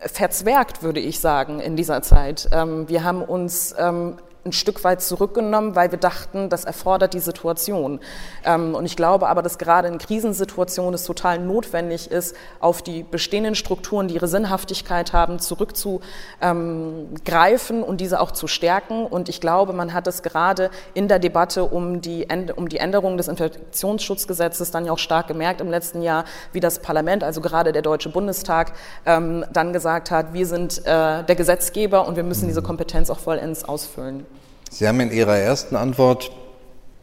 [0.00, 2.48] verzwergt, würde ich sagen, in dieser Zeit.
[2.52, 7.20] Ähm, wir haben uns ähm, ein Stück weit zurückgenommen, weil wir dachten, das erfordert die
[7.20, 8.00] Situation.
[8.44, 13.02] Ähm, und ich glaube aber, dass gerade in Krisensituationen es total notwendig ist, auf die
[13.02, 19.04] bestehenden Strukturen, die ihre Sinnhaftigkeit haben, zurückzugreifen und diese auch zu stärken.
[19.04, 24.70] Und ich glaube, man hat es gerade in der Debatte um die, Änderung des Infektionsschutzgesetzes
[24.70, 28.08] dann ja auch stark gemerkt im letzten Jahr, wie das Parlament, also gerade der Deutsche
[28.08, 28.72] Bundestag,
[29.04, 33.18] ähm, dann gesagt hat, wir sind äh, der Gesetzgeber und wir müssen diese Kompetenz auch
[33.18, 34.24] vollends ausfüllen.
[34.72, 36.30] Sie haben in Ihrer ersten Antwort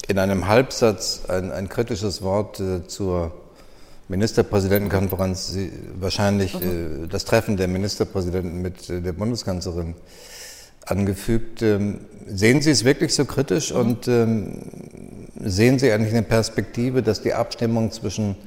[0.07, 3.33] in einem Halbsatz ein, ein kritisches Wort äh, zur
[4.07, 7.03] Ministerpräsidentenkonferenz, Sie, wahrscheinlich mhm.
[7.03, 9.95] äh, das Treffen der Ministerpräsidenten mit äh, der Bundeskanzlerin
[10.85, 11.61] angefügt.
[11.61, 13.79] Ähm, sehen Sie es wirklich so kritisch mhm.
[13.79, 14.61] und ähm,
[15.43, 18.37] sehen Sie eigentlich eine Perspektive, dass die Abstimmung zwischen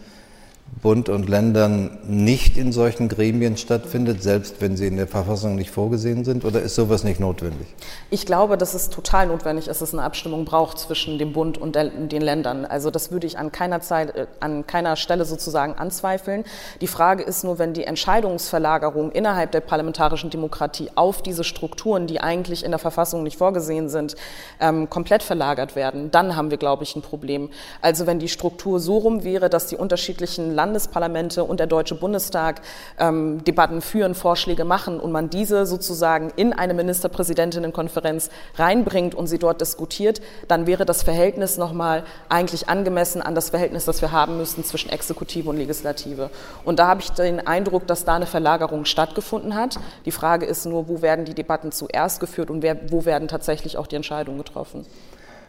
[0.82, 5.70] Bund und Ländern nicht in solchen Gremien stattfindet, selbst wenn sie in der Verfassung nicht
[5.70, 6.44] vorgesehen sind?
[6.44, 7.66] Oder ist sowas nicht notwendig?
[8.08, 11.58] Ich glaube, dass es total notwendig ist, dass es eine Abstimmung braucht zwischen dem Bund
[11.58, 12.64] und den Ländern.
[12.64, 16.44] Also das würde ich an keiner, Zeit, äh, an keiner Stelle sozusagen anzweifeln.
[16.80, 22.20] Die Frage ist nur, wenn die Entscheidungsverlagerung innerhalb der parlamentarischen Demokratie auf diese Strukturen, die
[22.20, 24.16] eigentlich in der Verfassung nicht vorgesehen sind,
[24.60, 27.50] ähm, komplett verlagert werden, dann haben wir, glaube ich, ein Problem.
[27.82, 32.60] Also wenn die Struktur so rum wäre, dass die unterschiedlichen Landesparlamente und der Deutsche Bundestag
[32.98, 39.38] ähm, Debatten führen, Vorschläge machen und man diese sozusagen in eine Ministerpräsidentinnenkonferenz reinbringt und sie
[39.38, 44.36] dort diskutiert, dann wäre das Verhältnis nochmal eigentlich angemessen an das Verhältnis, das wir haben
[44.36, 46.28] müssten zwischen Exekutive und Legislative.
[46.66, 49.78] Und da habe ich den Eindruck, dass da eine Verlagerung stattgefunden hat.
[50.04, 53.78] Die Frage ist nur, wo werden die Debatten zuerst geführt und wer, wo werden tatsächlich
[53.78, 54.84] auch die Entscheidungen getroffen?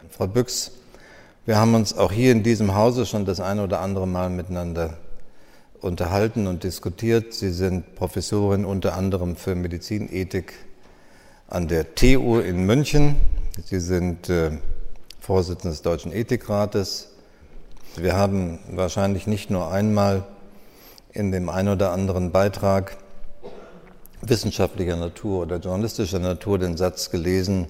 [0.08, 0.72] Frau Büchs,
[1.44, 4.98] wir haben uns auch hier in diesem Hause schon das eine oder andere Mal miteinander
[5.80, 7.34] unterhalten und diskutiert.
[7.34, 10.54] Sie sind Professorin unter anderem für Medizinethik
[11.48, 13.16] an der TU in München.
[13.64, 14.52] Sie sind äh,
[15.18, 17.08] Vorsitzende des Deutschen Ethikrates.
[17.96, 20.24] Wir haben wahrscheinlich nicht nur einmal
[21.12, 22.96] in dem einen oder anderen Beitrag
[24.20, 27.66] wissenschaftlicher Natur oder journalistischer Natur den Satz gelesen,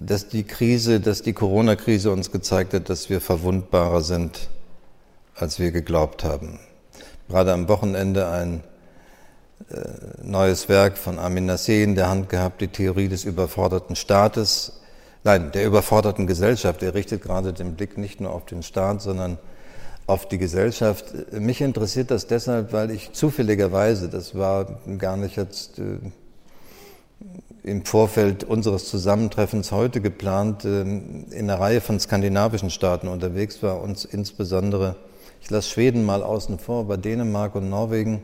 [0.00, 4.48] dass die Krise, dass die Corona-Krise uns gezeigt hat, dass wir verwundbarer sind,
[5.34, 6.58] als wir geglaubt haben.
[7.28, 8.62] Gerade am Wochenende ein
[9.70, 9.80] äh,
[10.22, 14.80] neues Werk von Armin Nassé in der Hand gehabt, die Theorie des überforderten Staates,
[15.24, 16.82] nein, der überforderten Gesellschaft.
[16.82, 19.38] Er richtet gerade den Blick nicht nur auf den Staat, sondern
[20.06, 21.32] auf die Gesellschaft.
[21.32, 25.98] Mich interessiert das deshalb, weil ich zufälligerweise, das war gar nicht jetzt äh,
[27.66, 33.82] im Vorfeld unseres Zusammentreffens heute geplant, ähm, in einer Reihe von skandinavischen Staaten unterwegs war,
[33.82, 34.94] uns insbesondere,
[35.42, 38.22] ich lasse Schweden mal außen vor, aber Dänemark und Norwegen,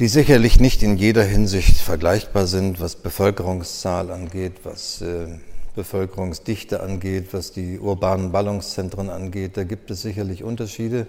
[0.00, 5.28] die sicherlich nicht in jeder Hinsicht vergleichbar sind, was Bevölkerungszahl angeht, was äh,
[5.76, 9.56] Bevölkerungsdichte angeht, was die urbanen Ballungszentren angeht.
[9.56, 11.06] Da gibt es sicherlich Unterschiede.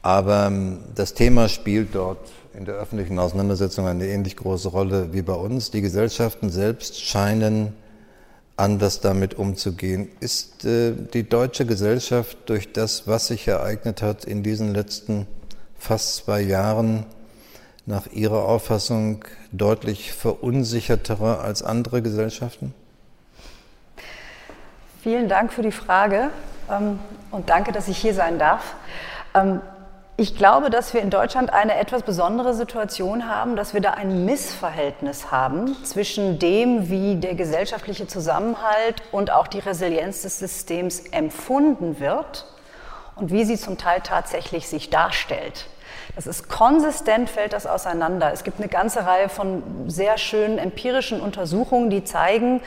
[0.00, 2.20] Aber ähm, das Thema spielt dort
[2.58, 5.70] in der öffentlichen Auseinandersetzung eine ähnlich große Rolle wie bei uns.
[5.70, 7.72] Die Gesellschaften selbst scheinen
[8.56, 10.08] anders damit umzugehen.
[10.18, 15.28] Ist äh, die deutsche Gesellschaft durch das, was sich ereignet hat in diesen letzten
[15.78, 17.06] fast zwei Jahren,
[17.86, 22.74] nach Ihrer Auffassung deutlich verunsicherter als andere Gesellschaften?
[25.00, 26.30] Vielen Dank für die Frage
[26.68, 26.98] ähm,
[27.30, 28.74] und danke, dass ich hier sein darf.
[29.32, 29.60] Ähm,
[30.20, 34.24] ich glaube, dass wir in Deutschland eine etwas besondere Situation haben, dass wir da ein
[34.24, 42.00] Missverhältnis haben zwischen dem, wie der gesellschaftliche Zusammenhalt und auch die Resilienz des Systems empfunden
[42.00, 42.46] wird
[43.14, 45.66] und wie sie zum Teil tatsächlich sich darstellt.
[46.16, 48.32] Das ist konsistent, fällt das auseinander.
[48.32, 52.60] Es gibt eine ganze Reihe von sehr schönen empirischen Untersuchungen, die zeigen,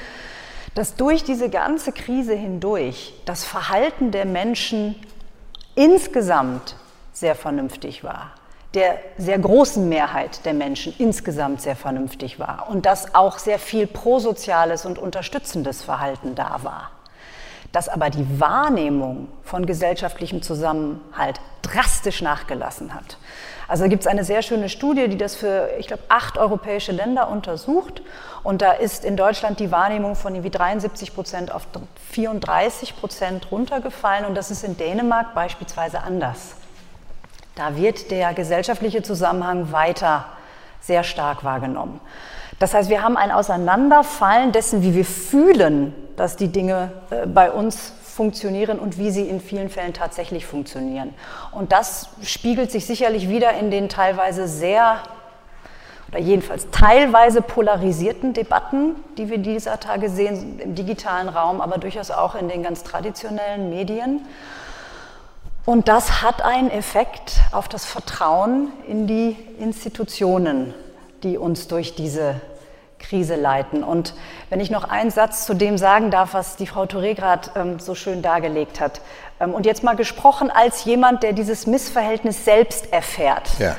[0.73, 4.95] dass durch diese ganze Krise hindurch das Verhalten der Menschen
[5.75, 6.77] insgesamt
[7.13, 8.31] sehr vernünftig war,
[8.73, 13.87] der sehr großen Mehrheit der Menschen insgesamt sehr vernünftig war und dass auch sehr viel
[13.87, 16.91] prosoziales und unterstützendes Verhalten da war.
[17.71, 23.17] Dass aber die Wahrnehmung von gesellschaftlichem Zusammenhalt drastisch nachgelassen hat.
[23.71, 27.29] Also gibt es eine sehr schöne Studie, die das für, ich glaube, acht europäische Länder
[27.29, 28.01] untersucht.
[28.43, 31.65] Und da ist in Deutschland die Wahrnehmung von irgendwie 73 Prozent auf
[32.11, 34.25] 34 Prozent runtergefallen.
[34.25, 36.55] Und das ist in Dänemark beispielsweise anders.
[37.61, 40.25] Da wird der gesellschaftliche Zusammenhang weiter
[40.79, 41.99] sehr stark wahrgenommen.
[42.57, 47.51] Das heißt, wir haben ein Auseinanderfallen dessen, wie wir fühlen, dass die Dinge äh, bei
[47.51, 51.13] uns funktionieren und wie sie in vielen Fällen tatsächlich funktionieren.
[51.51, 55.03] Und das spiegelt sich sicherlich wieder in den teilweise sehr
[56.09, 62.09] oder jedenfalls teilweise polarisierten Debatten, die wir dieser Tage sehen im digitalen Raum, aber durchaus
[62.09, 64.21] auch in den ganz traditionellen Medien.
[65.65, 70.73] Und das hat einen Effekt auf das Vertrauen in die Institutionen,
[71.23, 72.41] die uns durch diese
[72.97, 73.83] Krise leiten.
[73.83, 74.13] Und
[74.49, 77.79] wenn ich noch einen Satz zu dem sagen darf, was die Frau Touré gerade ähm,
[77.79, 79.01] so schön dargelegt hat,
[79.39, 83.75] ähm, und jetzt mal gesprochen als jemand, der dieses Missverhältnis selbst erfährt, ja.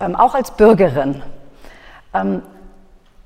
[0.00, 1.22] ähm, auch als Bürgerin.
[2.12, 2.42] Ähm,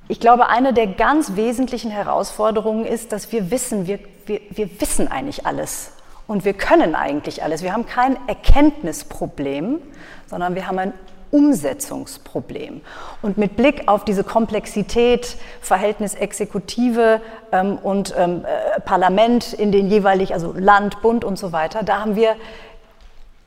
[0.09, 5.11] ich glaube, eine der ganz wesentlichen Herausforderungen ist, dass wir wissen, wir, wir, wir wissen
[5.11, 5.94] eigentlich alles.
[6.27, 7.63] Und wir können eigentlich alles.
[7.63, 9.81] Wir haben kein Erkenntnisproblem,
[10.27, 10.93] sondern wir haben ein
[11.31, 12.81] Umsetzungsproblem.
[13.21, 19.91] Und mit Blick auf diese Komplexität, Verhältnis Exekutive ähm, und ähm, äh, Parlament in den
[19.91, 22.37] jeweilig, also Land, Bund und so weiter, da haben wir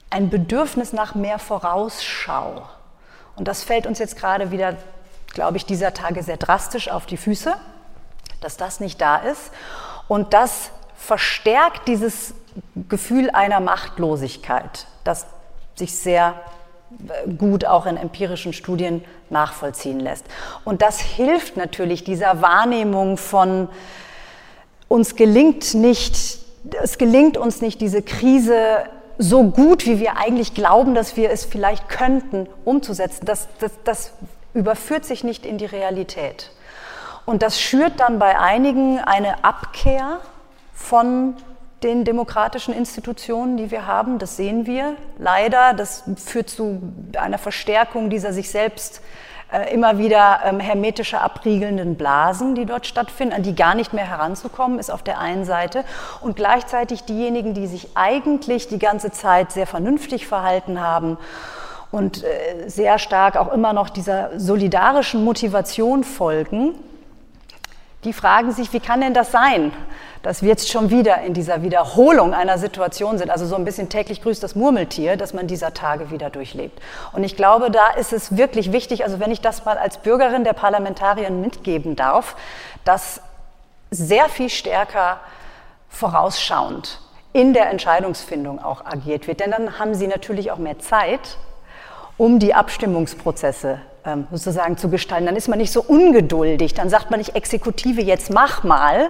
[0.10, 2.62] ein Bedürfnis nach mehr Vorausschau.
[3.38, 4.76] Und das fällt uns jetzt gerade wieder,
[5.34, 7.54] glaube ich, dieser Tage sehr drastisch auf die Füße,
[8.42, 9.52] dass das nicht da ist.
[10.10, 12.34] Und das verstärkt dieses
[12.90, 15.28] Gefühl einer Machtlosigkeit, das
[15.76, 16.36] sich sehr
[17.08, 20.26] äh, gut auch in empirischen Studien nachvollziehen lässt.
[20.64, 23.70] Und das hilft natürlich dieser Wahrnehmung von
[24.88, 26.40] uns gelingt nicht,
[26.82, 28.86] es gelingt uns nicht, diese Krise
[29.18, 34.12] so gut, wie wir eigentlich glauben, dass wir es vielleicht könnten, umzusetzen, das, das, das
[34.54, 36.52] überführt sich nicht in die Realität.
[37.26, 40.20] Und das schürt dann bei einigen eine Abkehr
[40.74, 41.36] von
[41.84, 44.20] den demokratischen Institutionen, die wir haben.
[44.20, 45.74] Das sehen wir leider.
[45.74, 46.82] Das führt zu
[47.18, 49.02] einer Verstärkung dieser sich selbst
[49.52, 54.06] äh, immer wieder ähm, hermetischer abriegelnden Blasen, die dort stattfinden, an die gar nicht mehr
[54.06, 55.86] heranzukommen ist auf der einen Seite.
[56.20, 61.18] Und gleichzeitig diejenigen, die sich eigentlich die ganze Zeit sehr vernünftig verhalten haben
[61.92, 66.74] und äh, sehr stark auch immer noch dieser solidarischen Motivation folgen,
[68.08, 69.74] die fragen sich, wie kann denn das sein,
[70.24, 73.90] dass wir jetzt schon wieder in dieser Wiederholung einer Situation sind, also so ein bisschen
[73.90, 76.82] täglich grüßt das Murmeltier, dass man dieser Tage wieder durchlebt.
[77.12, 80.46] Und ich glaube, da ist es wirklich wichtig, also wenn ich das mal als Bürgerin
[80.46, 82.38] der Parlamentarierin mitgeben darf,
[82.86, 83.22] dass
[83.92, 85.20] sehr viel stärker
[85.90, 87.02] vorausschauend
[87.34, 89.42] in der Entscheidungsfindung auch agiert wird.
[89.42, 91.38] Denn dann haben Sie natürlich auch mehr Zeit,
[92.16, 93.80] um die Abstimmungsprozesse
[94.32, 95.26] sozusagen zu gestalten.
[95.26, 99.10] Dann ist man nicht so ungeduldig, dann sagt man nicht Exekutive, jetzt mach mal.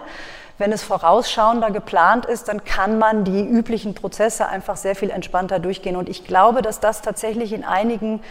[0.60, 5.60] Wenn es vorausschauender geplant ist, dann kann man die üblichen Prozesse einfach sehr viel entspannter
[5.60, 5.96] durchgehen.
[5.96, 8.22] Und ich glaube, dass das tatsächlich in einigen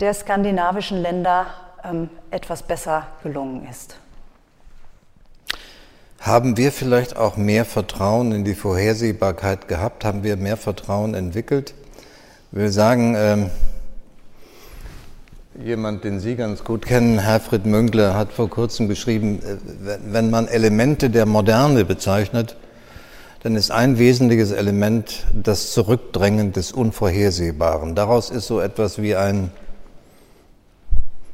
[0.00, 1.46] der skandinavischen Länder
[1.82, 3.96] ähm, etwas besser gelungen ist.
[6.20, 10.04] Haben wir vielleicht auch mehr Vertrauen in die Vorhersehbarkeit gehabt?
[10.04, 11.74] Haben wir mehr Vertrauen entwickelt?
[12.50, 13.50] Ich will sagen, ähm,
[15.64, 20.46] Jemand, den Sie ganz gut kennen, Herfried Münkler, hat vor kurzem geschrieben, äh, wenn man
[20.46, 22.56] Elemente der Moderne bezeichnet,
[23.42, 27.96] dann ist ein wesentliches Element das Zurückdrängen des Unvorhersehbaren.
[27.96, 29.50] Daraus ist so etwas wie ein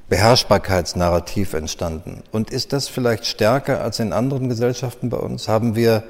[0.08, 2.22] Beherrschbarkeitsnarrativ entstanden.
[2.32, 5.48] Und ist das vielleicht stärker als in anderen Gesellschaften bei uns?
[5.48, 6.02] Haben wir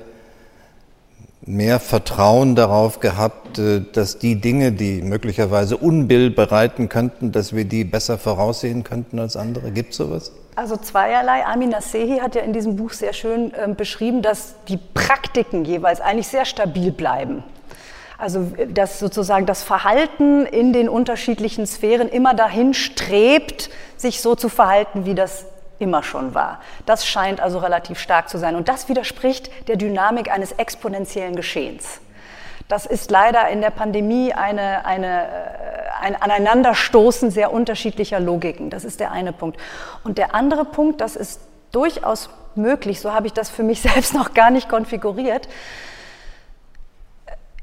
[1.46, 7.64] mehr Vertrauen darauf gehabt, äh, dass die Dinge, die möglicherweise Unbill bereiten könnten, dass wir
[7.64, 9.70] die besser voraussehen könnten als andere?
[9.70, 10.32] Gibt es sowas?
[10.56, 11.44] Also zweierlei.
[11.44, 16.00] Amin Nasehi hat ja in diesem Buch sehr schön äh, beschrieben, dass die Praktiken jeweils
[16.00, 17.42] eigentlich sehr stabil bleiben.
[18.16, 24.48] Also dass sozusagen das Verhalten in den unterschiedlichen Sphären immer dahin strebt, sich so zu
[24.48, 25.46] verhalten, wie das
[25.78, 26.60] immer schon war.
[26.86, 28.56] Das scheint also relativ stark zu sein.
[28.56, 32.00] Und das widerspricht der Dynamik eines exponentiellen Geschehens.
[32.68, 35.28] Das ist leider in der Pandemie eine, eine, äh,
[36.00, 38.70] ein Aneinanderstoßen sehr unterschiedlicher Logiken.
[38.70, 39.58] Das ist der eine Punkt.
[40.02, 41.40] Und der andere Punkt, das ist
[41.72, 45.48] durchaus möglich, so habe ich das für mich selbst noch gar nicht konfiguriert.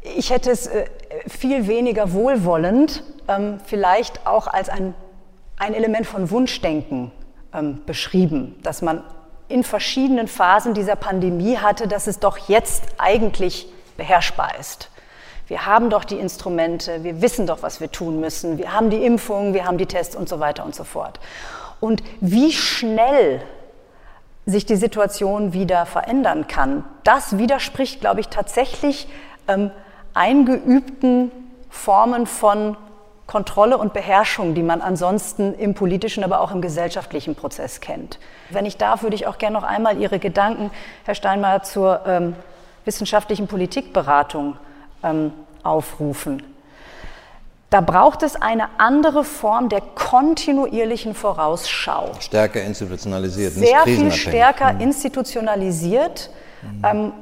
[0.03, 0.85] Ich hätte es äh,
[1.27, 4.93] viel weniger wohlwollend, ähm, vielleicht auch als ein,
[5.57, 7.11] ein Element von Wunschdenken
[7.53, 9.03] ähm, beschrieben, dass man
[9.47, 14.89] in verschiedenen Phasen dieser Pandemie hatte, dass es doch jetzt eigentlich beherrschbar ist.
[15.47, 19.03] Wir haben doch die Instrumente, wir wissen doch, was wir tun müssen, wir haben die
[19.05, 21.19] Impfungen, wir haben die Tests und so weiter und so fort.
[21.81, 23.41] Und wie schnell
[24.45, 29.07] sich die Situation wieder verändern kann, das widerspricht, glaube ich, tatsächlich
[29.47, 29.71] ähm,
[30.13, 31.31] eingeübten
[31.69, 32.77] Formen von
[33.31, 38.19] Kontrolle und Beherrschung, die man ansonsten im politischen, aber auch im gesellschaftlichen Prozess kennt.
[38.49, 40.69] Wenn ich darf, würde ich auch gerne noch einmal Ihre Gedanken,
[41.05, 42.35] Herr Steinmeier, zur ähm,
[42.83, 44.57] wissenschaftlichen Politikberatung
[45.01, 45.31] ähm,
[45.63, 46.43] aufrufen.
[47.69, 52.11] Da braucht es eine andere Form der kontinuierlichen Vorausschau.
[52.19, 54.81] Stärker institutionalisiert, Sehr viel stärker mhm.
[54.81, 56.31] institutionalisiert.
[56.61, 56.85] Mhm.
[56.85, 57.13] Ähm,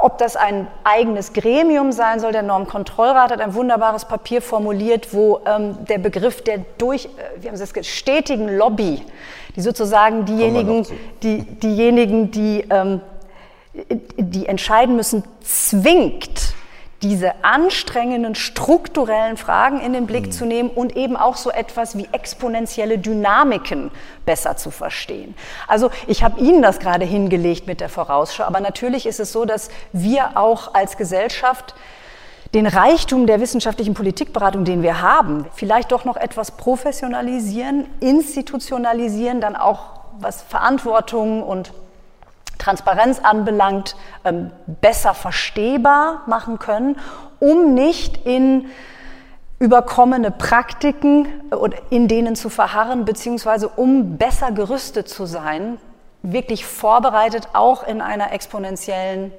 [0.00, 5.40] ob das ein eigenes Gremium sein soll, der Normkontrollrat hat ein wunderbares Papier formuliert, wo
[5.44, 7.08] ähm, der Begriff der durch, äh,
[7.40, 9.02] wie haben Sie das stetigen Lobby,
[9.54, 10.86] die sozusagen diejenigen,
[11.22, 13.00] die, diejenigen, die, ähm,
[14.16, 16.54] die entscheiden müssen, zwingt,
[17.02, 20.32] diese anstrengenden strukturellen Fragen in den Blick mhm.
[20.32, 23.90] zu nehmen und eben auch so etwas wie exponentielle Dynamiken
[24.24, 25.34] besser zu verstehen.
[25.66, 29.44] Also ich habe Ihnen das gerade hingelegt mit der Vorausschau, aber natürlich ist es so,
[29.44, 31.74] dass wir auch als Gesellschaft
[32.54, 39.56] den Reichtum der wissenschaftlichen Politikberatung, den wir haben, vielleicht doch noch etwas professionalisieren, institutionalisieren, dann
[39.56, 41.72] auch was Verantwortung und
[42.58, 46.96] Transparenz anbelangt, ähm, besser verstehbar machen können,
[47.40, 48.66] um nicht in
[49.58, 55.78] überkommene Praktiken äh, in denen zu verharren, beziehungsweise um besser gerüstet zu sein,
[56.22, 59.32] wirklich vorbereitet, auch in einer exponentiellen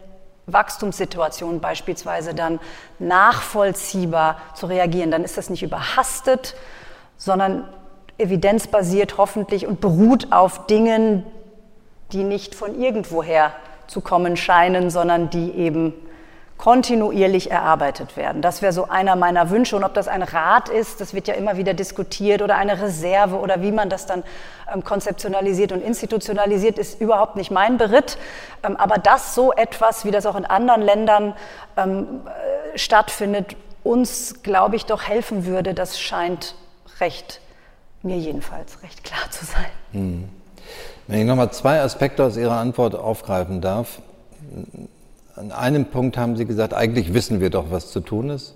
[0.48, 2.60] Wachstumssituation beispielsweise dann
[3.00, 5.12] nachvollziehbar zu reagieren.
[5.12, 6.56] Dann ist das nicht überhastet,
[7.18, 7.68] sondern
[8.18, 11.26] evidenzbasiert hoffentlich und beruht auf Dingen,
[12.14, 13.52] die nicht von irgendwoher
[13.88, 15.94] zu kommen scheinen, sondern die eben
[16.58, 18.42] kontinuierlich erarbeitet werden.
[18.42, 19.76] Das wäre so einer meiner Wünsche.
[19.76, 23.36] Und ob das ein Rat ist, das wird ja immer wieder diskutiert, oder eine Reserve
[23.38, 24.24] oder wie man das dann
[24.74, 28.18] ähm, konzeptionalisiert und institutionalisiert, ist überhaupt nicht mein Beritt.
[28.64, 31.36] Ähm, aber dass so etwas, wie das auch in anderen Ländern
[31.76, 36.56] ähm, äh, stattfindet, uns, glaube ich, doch helfen würde, das scheint
[37.02, 37.42] recht,
[38.04, 39.66] mir jedenfalls, recht klar zu sein.
[39.92, 40.30] Hm.
[41.08, 44.02] Wenn ich nochmal zwei Aspekte aus Ihrer Antwort aufgreifen darf.
[45.36, 48.56] An einem Punkt haben Sie gesagt, eigentlich wissen wir doch, was zu tun ist.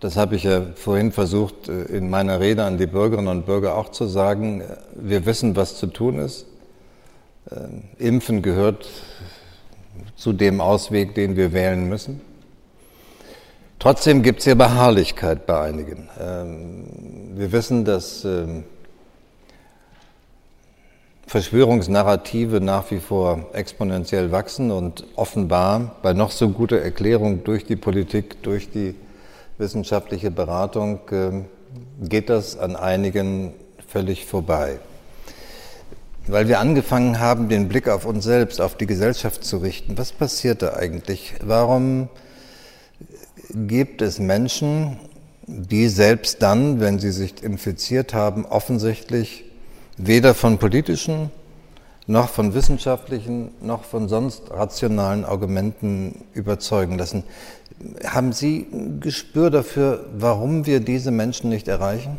[0.00, 3.76] Das habe ich ja vorhin versucht, äh, in meiner Rede an die Bürgerinnen und Bürger
[3.76, 4.62] auch zu sagen.
[4.94, 6.46] Wir wissen, was zu tun ist.
[7.50, 8.88] Ähm, Impfen gehört
[10.16, 12.20] zu dem Ausweg, den wir wählen müssen.
[13.78, 16.08] Trotzdem gibt es hier Beharrlichkeit bei einigen.
[16.20, 16.84] Ähm,
[17.34, 18.64] wir wissen, dass ähm,
[21.28, 27.76] Verschwörungsnarrative nach wie vor exponentiell wachsen und offenbar bei noch so guter Erklärung durch die
[27.76, 28.94] Politik, durch die
[29.58, 31.44] wissenschaftliche Beratung ähm,
[32.00, 33.52] geht das an einigen
[33.86, 34.78] völlig vorbei.
[36.26, 39.98] Weil wir angefangen haben, den Blick auf uns selbst, auf die Gesellschaft zu richten.
[39.98, 41.34] Was passiert da eigentlich?
[41.44, 42.08] Warum
[43.52, 44.98] gibt es Menschen,
[45.46, 49.44] die selbst dann, wenn sie sich infiziert haben, offensichtlich
[49.98, 51.30] weder von politischen
[52.06, 57.22] noch von wissenschaftlichen noch von sonst rationalen Argumenten überzeugen lassen.
[58.04, 62.18] Haben Sie ein Gespür dafür, warum wir diese Menschen nicht erreichen?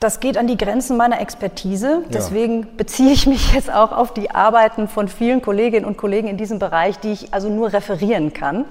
[0.00, 2.02] Das geht an die Grenzen meiner Expertise.
[2.12, 2.68] Deswegen ja.
[2.76, 6.58] beziehe ich mich jetzt auch auf die Arbeiten von vielen Kolleginnen und Kollegen in diesem
[6.58, 8.66] Bereich, die ich also nur referieren kann.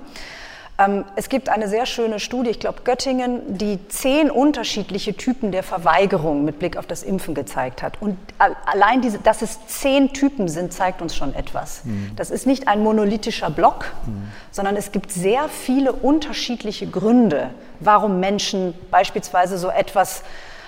[0.77, 5.63] Ähm, es gibt eine sehr schöne Studie, ich glaube Göttingen, die zehn unterschiedliche Typen der
[5.63, 8.01] Verweigerung mit Blick auf das Impfen gezeigt hat.
[8.01, 11.85] Und allein diese, dass es zehn Typen sind, zeigt uns schon etwas.
[11.85, 12.11] Mhm.
[12.17, 14.29] Das ist nicht ein monolithischer Block, mhm.
[14.51, 20.23] sondern es gibt sehr viele unterschiedliche Gründe, warum Menschen beispielsweise so etwas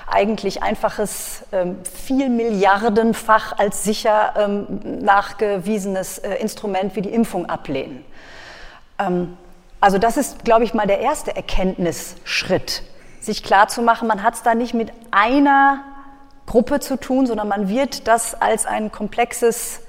[0.10, 8.06] eigentlich einfaches, ähm, viel Milliardenfach als sicher ähm, nachgewiesenes äh, Instrument wie die Impfung ablehnen.
[9.80, 12.84] Also das ist, glaube ich, mal der erste Erkenntnisschritt,
[13.20, 15.84] sich klarzumachen, man hat es da nicht mit einer
[16.46, 19.82] Gruppe zu tun, sondern man wird das als ein komplexes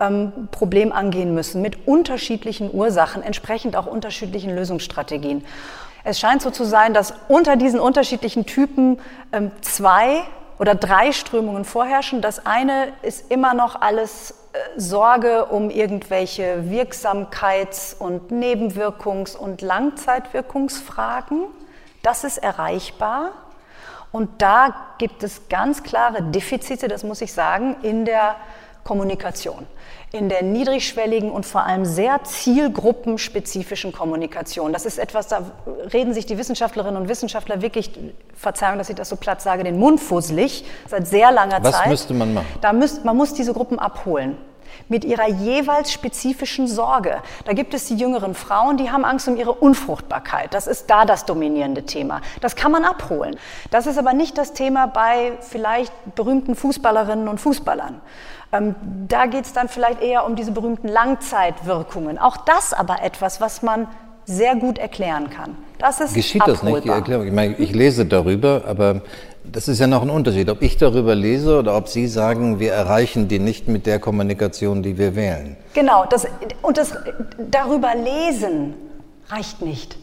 [0.00, 5.44] ähm, Problem angehen müssen, mit unterschiedlichen Ursachen, entsprechend auch unterschiedlichen Lösungsstrategien.
[6.04, 9.00] Es scheint so zu sein, dass unter diesen unterschiedlichen Typen
[9.32, 10.22] ähm, zwei
[10.58, 12.22] oder drei Strömungen vorherrschen.
[12.22, 14.34] Das eine ist immer noch alles
[14.76, 21.46] Sorge um irgendwelche Wirksamkeits- und Nebenwirkungs- und Langzeitwirkungsfragen.
[22.02, 23.32] Das ist erreichbar.
[24.12, 28.36] Und da gibt es ganz klare Defizite, das muss ich sagen, in der
[28.84, 29.66] Kommunikation,
[30.12, 34.72] in der niedrigschwelligen und vor allem sehr zielgruppenspezifischen Kommunikation.
[34.72, 35.42] Das ist etwas, da
[35.92, 37.90] reden sich die Wissenschaftlerinnen und Wissenschaftler wirklich,
[38.34, 41.82] Verzeihung, dass ich das so platt sage, den Mund fusselig, seit sehr langer Was Zeit.
[41.84, 42.46] Was müsste man machen?
[42.60, 44.36] Da müsst, man muss diese Gruppen abholen
[44.88, 47.22] mit ihrer jeweils spezifischen Sorge.
[47.44, 50.52] Da gibt es die jüngeren Frauen, die haben Angst um ihre Unfruchtbarkeit.
[50.54, 52.20] Das ist da das dominierende Thema.
[52.40, 53.36] Das kann man abholen.
[53.70, 58.00] Das ist aber nicht das Thema bei vielleicht berühmten Fußballerinnen und Fußballern.
[58.52, 58.74] Ähm,
[59.08, 62.18] da geht es dann vielleicht eher um diese berühmten Langzeitwirkungen.
[62.18, 63.88] Auch das aber etwas, was man
[64.24, 65.56] sehr gut erklären kann.
[65.78, 66.62] Das ist Geschieht abholbar.
[66.64, 67.26] das nicht, die Erklärung?
[67.26, 69.02] Ich meine, ich lese darüber, aber
[69.44, 72.72] das ist ja noch ein Unterschied, ob ich darüber lese oder ob Sie sagen, wir
[72.72, 75.56] erreichen die nicht mit der Kommunikation, die wir wählen.
[75.74, 76.26] Genau, das,
[76.62, 76.94] und das
[77.50, 78.74] darüber lesen
[79.28, 79.96] reicht nicht.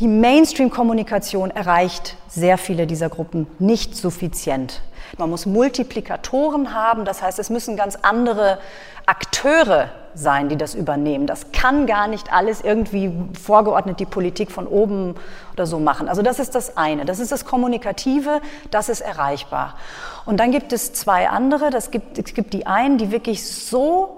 [0.00, 4.80] Die Mainstream-Kommunikation erreicht sehr viele dieser Gruppen nicht suffizient.
[5.18, 8.58] Man muss Multiplikatoren haben, das heißt, es müssen ganz andere
[9.04, 11.26] Akteure sein, die das übernehmen.
[11.26, 15.16] Das kann gar nicht alles irgendwie vorgeordnet die Politik von oben
[15.52, 16.08] oder so machen.
[16.08, 17.04] Also das ist das eine.
[17.04, 18.40] Das ist das Kommunikative,
[18.70, 19.76] das ist erreichbar.
[20.24, 21.68] Und dann gibt es zwei andere.
[21.68, 24.16] Das gibt, es gibt die einen, die wirklich so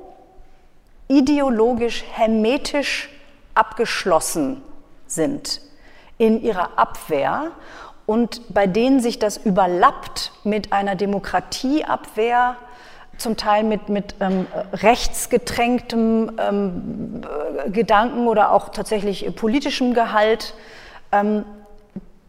[1.09, 3.11] ideologisch, hermetisch
[3.57, 4.63] abgeschlossen
[5.09, 5.61] sind
[6.19, 7.51] in ihrer Abwehr
[8.07, 12.57] und bei denen sich das überlappt mit einer Demokratieabwehr,
[13.19, 17.23] zum Teil mit, mit ähm, rechtsgetränktem ähm,
[17.69, 20.55] Gedanken oder auch tatsächlich politischem Gehalt.
[21.13, 21.45] Ähm,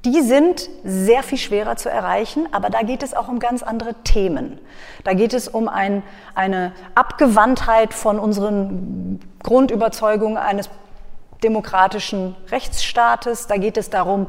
[0.05, 3.93] die sind sehr viel schwerer zu erreichen, aber da geht es auch um ganz andere
[4.03, 4.59] Themen.
[5.05, 6.03] Da geht es um ein,
[6.35, 10.69] eine Abgewandtheit von unseren Grundüberzeugungen eines
[11.43, 13.47] demokratischen Rechtsstaates.
[13.47, 14.27] Da geht es darum,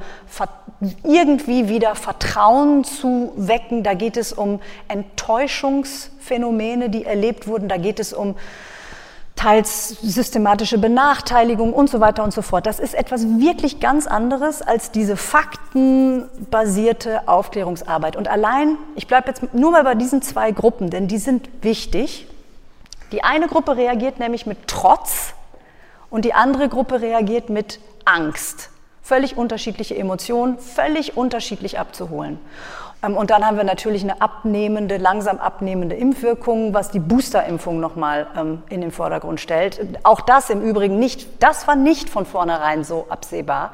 [1.02, 3.82] irgendwie wieder Vertrauen zu wecken.
[3.82, 7.68] Da geht es um Enttäuschungsphänomene, die erlebt wurden.
[7.68, 8.34] Da geht es um
[9.36, 12.66] teils systematische Benachteiligung und so weiter und so fort.
[12.66, 18.16] Das ist etwas wirklich ganz anderes als diese faktenbasierte Aufklärungsarbeit.
[18.16, 22.26] Und allein, ich bleibe jetzt nur mal bei diesen zwei Gruppen, denn die sind wichtig.
[23.12, 25.34] Die eine Gruppe reagiert nämlich mit Trotz
[26.14, 28.70] und die andere Gruppe reagiert mit Angst.
[29.02, 32.38] Völlig unterschiedliche Emotionen, völlig unterschiedlich abzuholen.
[33.02, 38.28] Ähm, und dann haben wir natürlich eine abnehmende, langsam abnehmende Impfwirkung, was die Boosterimpfung nochmal
[38.36, 39.80] ähm, in den Vordergrund stellt.
[40.04, 43.72] Auch das im Übrigen nicht, das war nicht von vornherein so absehbar,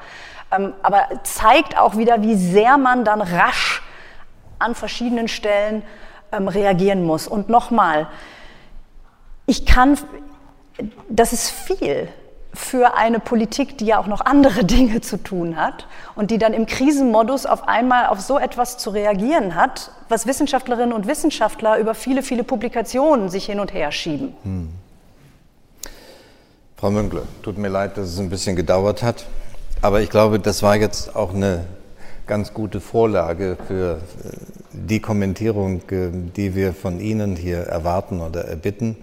[0.50, 3.82] ähm, aber zeigt auch wieder, wie sehr man dann rasch
[4.58, 5.82] an verschiedenen Stellen
[6.32, 7.28] reagieren muss.
[7.28, 8.06] Und nochmal,
[9.44, 9.98] ich kann,
[11.10, 12.08] das ist viel
[12.52, 16.52] für eine Politik, die ja auch noch andere Dinge zu tun hat und die dann
[16.52, 21.94] im Krisenmodus auf einmal auf so etwas zu reagieren hat, was Wissenschaftlerinnen und Wissenschaftler über
[21.94, 24.34] viele, viele Publikationen sich hin und her schieben.
[24.42, 24.68] Hm.
[26.76, 29.26] Frau Münkle, tut mir leid, dass es ein bisschen gedauert hat,
[29.82, 31.64] aber ich glaube, das war jetzt auch eine
[32.26, 34.36] ganz gute Vorlage für äh,
[34.72, 38.96] die Kommentierung, äh, die wir von Ihnen hier erwarten oder erbitten.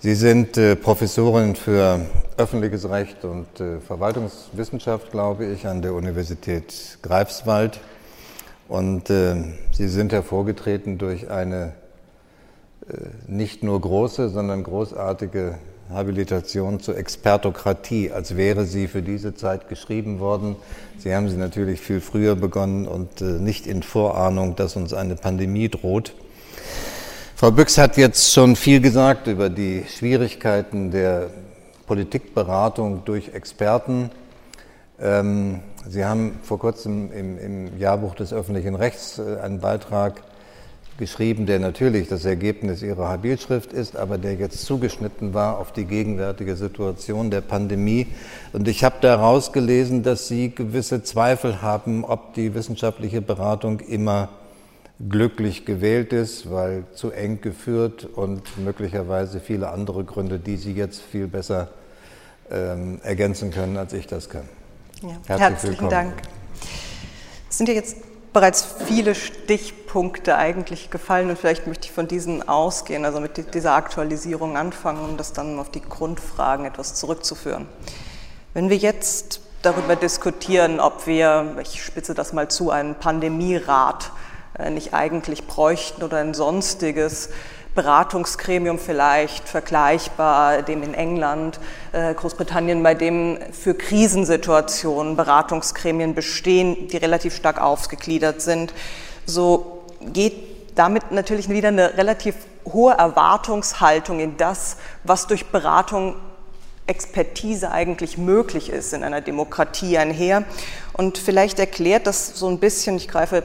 [0.00, 2.00] Sie sind äh, Professorin für
[2.36, 7.80] öffentliches Recht und äh, Verwaltungswissenschaft, glaube ich, an der Universität Greifswald.
[8.68, 9.34] Und äh,
[9.72, 11.72] Sie sind hervorgetreten durch eine
[13.26, 15.58] nicht nur große, sondern großartige
[15.90, 20.56] Habilitation zur Expertokratie, als wäre sie für diese Zeit geschrieben worden.
[20.96, 25.68] Sie haben sie natürlich viel früher begonnen und nicht in Vorahnung, dass uns eine Pandemie
[25.68, 26.14] droht.
[27.38, 31.30] Frau Büchs hat jetzt schon viel gesagt über die Schwierigkeiten der
[31.86, 34.10] Politikberatung durch Experten.
[35.00, 40.20] Ähm, Sie haben vor kurzem im, Jahrbuch des öffentlichen Rechts äh, einen Beitrag
[40.98, 45.84] geschrieben, der natürlich das Ergebnis Ihrer Habilschrift ist, aber der jetzt zugeschnitten war auf die
[45.84, 48.08] gegenwärtige Situation der Pandemie.
[48.52, 54.28] Und ich habe daraus gelesen, dass Sie gewisse Zweifel haben, ob die wissenschaftliche Beratung immer
[55.06, 61.00] glücklich gewählt ist, weil zu eng geführt und möglicherweise viele andere Gründe, die Sie jetzt
[61.00, 61.68] viel besser
[62.50, 64.48] ähm, ergänzen können, als ich das kann.
[65.02, 65.08] Ja.
[65.08, 65.90] Herzlich Herzlichen willkommen.
[65.90, 66.14] Dank.
[67.48, 67.98] Es sind ja jetzt
[68.32, 73.74] bereits viele Stichpunkte eigentlich gefallen und vielleicht möchte ich von diesen ausgehen, also mit dieser
[73.74, 77.66] Aktualisierung anfangen, um das dann auf die Grundfragen etwas zurückzuführen.
[78.52, 84.28] Wenn wir jetzt darüber diskutieren, ob wir, ich spitze das mal zu, einen Pandemierat äh,
[84.70, 87.30] nicht eigentlich bräuchten oder ein sonstiges
[87.74, 91.60] Beratungsgremium vielleicht vergleichbar dem in England,
[91.92, 98.74] äh, Großbritannien, bei dem für Krisensituationen Beratungsgremien bestehen, die relativ stark ausgegliedert sind.
[99.26, 102.34] So geht damit natürlich wieder eine relativ
[102.64, 106.16] hohe Erwartungshaltung in das, was durch Beratung
[106.88, 110.44] Expertise eigentlich möglich ist in einer Demokratie einher.
[110.94, 113.44] Und vielleicht erklärt das so ein bisschen, ich greife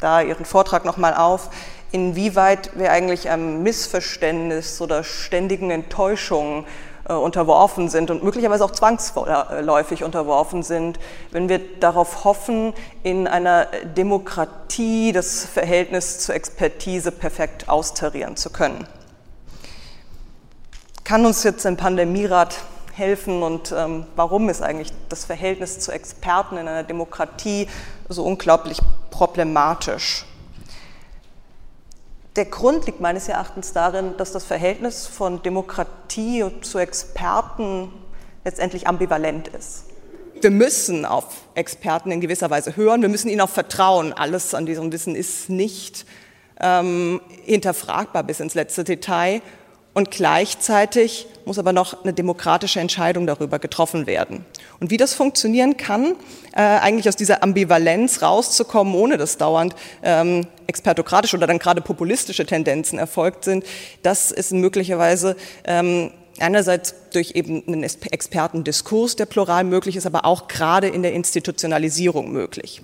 [0.00, 1.50] da Ihren Vortrag nochmal auf,
[1.92, 6.64] inwieweit wir eigentlich einem Missverständnis oder ständigen Enttäuschungen
[7.08, 10.98] äh, unterworfen sind und möglicherweise auch zwangsläufig unterworfen sind,
[11.30, 18.86] wenn wir darauf hoffen, in einer Demokratie das Verhältnis zur Expertise perfekt austarieren zu können.
[21.04, 22.58] Kann uns jetzt ein Pandemierat
[22.92, 27.68] helfen und ähm, warum ist eigentlich das Verhältnis zu Experten in einer Demokratie
[28.08, 28.78] so unglaublich
[29.10, 30.24] problematisch.
[32.36, 37.92] Der Grund liegt meines Erachtens darin, dass das Verhältnis von Demokratie zu Experten
[38.44, 39.84] letztendlich ambivalent ist.
[40.40, 44.12] Wir müssen auf Experten in gewisser Weise hören, wir müssen ihnen auch vertrauen.
[44.12, 46.06] Alles an diesem Wissen ist nicht
[46.60, 49.42] ähm, hinterfragbar bis ins letzte Detail.
[49.98, 54.44] Und gleichzeitig muss aber noch eine demokratische Entscheidung darüber getroffen werden.
[54.78, 56.14] Und wie das funktionieren kann,
[56.52, 59.74] äh, eigentlich aus dieser Ambivalenz rauszukommen, ohne dass dauernd
[60.04, 63.64] ähm, expertokratische oder dann gerade populistische Tendenzen erfolgt sind,
[64.04, 65.34] das ist möglicherweise
[65.64, 71.12] ähm, einerseits durch eben einen Expertendiskurs, der plural möglich ist, aber auch gerade in der
[71.12, 72.82] Institutionalisierung möglich.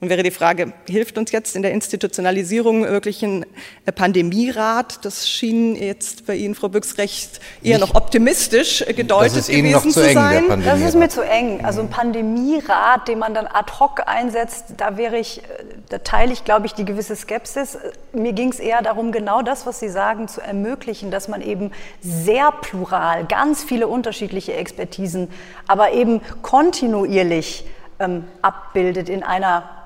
[0.00, 3.44] Und wäre die Frage, hilft uns jetzt in der Institutionalisierung wirklich ein
[3.84, 5.04] äh, Pandemierat?
[5.04, 9.72] Das schien jetzt bei Ihnen, Frau Büchs, recht eher noch optimistisch gedeutet das ist Ihnen
[9.72, 10.62] gewesen noch zu, eng, sein.
[10.64, 11.66] Das ist mir zu eng.
[11.66, 16.32] Also ein Pandemierat, den man dann ad hoc einsetzt, da wäre ich, äh, da teile
[16.32, 17.76] ich, glaube ich, die gewisse Skepsis.
[18.14, 21.72] Mir ging es eher darum, genau das, was Sie sagen, zu ermöglichen, dass man eben
[22.00, 25.28] sehr plural, ganz viele unterschiedliche Expertisen,
[25.66, 27.66] aber eben kontinuierlich
[27.98, 29.79] ähm, abbildet in einer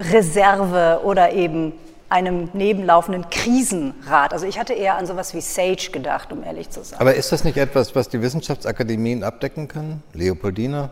[0.00, 1.72] Reserve oder eben
[2.08, 4.32] einem nebenlaufenden Krisenrat.
[4.32, 7.00] Also ich hatte eher an sowas wie SAGE gedacht, um ehrlich zu sein.
[7.00, 10.02] Aber ist das nicht etwas, was die Wissenschaftsakademien abdecken können?
[10.12, 10.90] Leopoldina?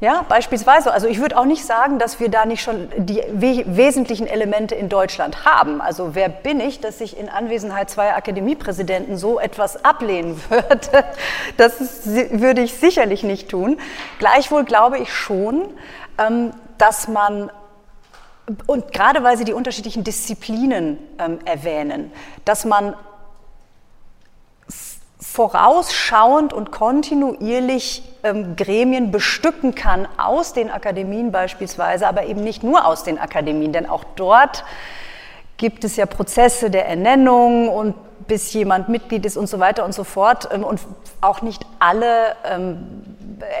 [0.00, 0.92] Ja, beispielsweise.
[0.92, 4.74] Also ich würde auch nicht sagen, dass wir da nicht schon die we wesentlichen Elemente
[4.74, 5.82] in Deutschland haben.
[5.82, 11.04] Also wer bin ich, dass ich in Anwesenheit zweier Akademiepräsidenten so etwas ablehnen würde?
[11.58, 13.78] Das ist, würde ich sicherlich nicht tun.
[14.18, 15.64] Gleichwohl glaube ich schon,
[16.16, 17.50] ähm, dass man
[18.66, 22.12] und gerade weil Sie die unterschiedlichen Disziplinen ähm, erwähnen,
[22.44, 22.94] dass man
[25.20, 32.86] vorausschauend und kontinuierlich ähm, Gremien bestücken kann aus den Akademien beispielsweise, aber eben nicht nur
[32.86, 34.64] aus den Akademien, denn auch dort
[35.58, 37.94] gibt es ja Prozesse der Ernennung und
[38.26, 40.48] bis jemand Mitglied ist und so weiter und so fort.
[40.52, 40.80] Ähm, und
[41.20, 43.04] auch nicht alle ähm,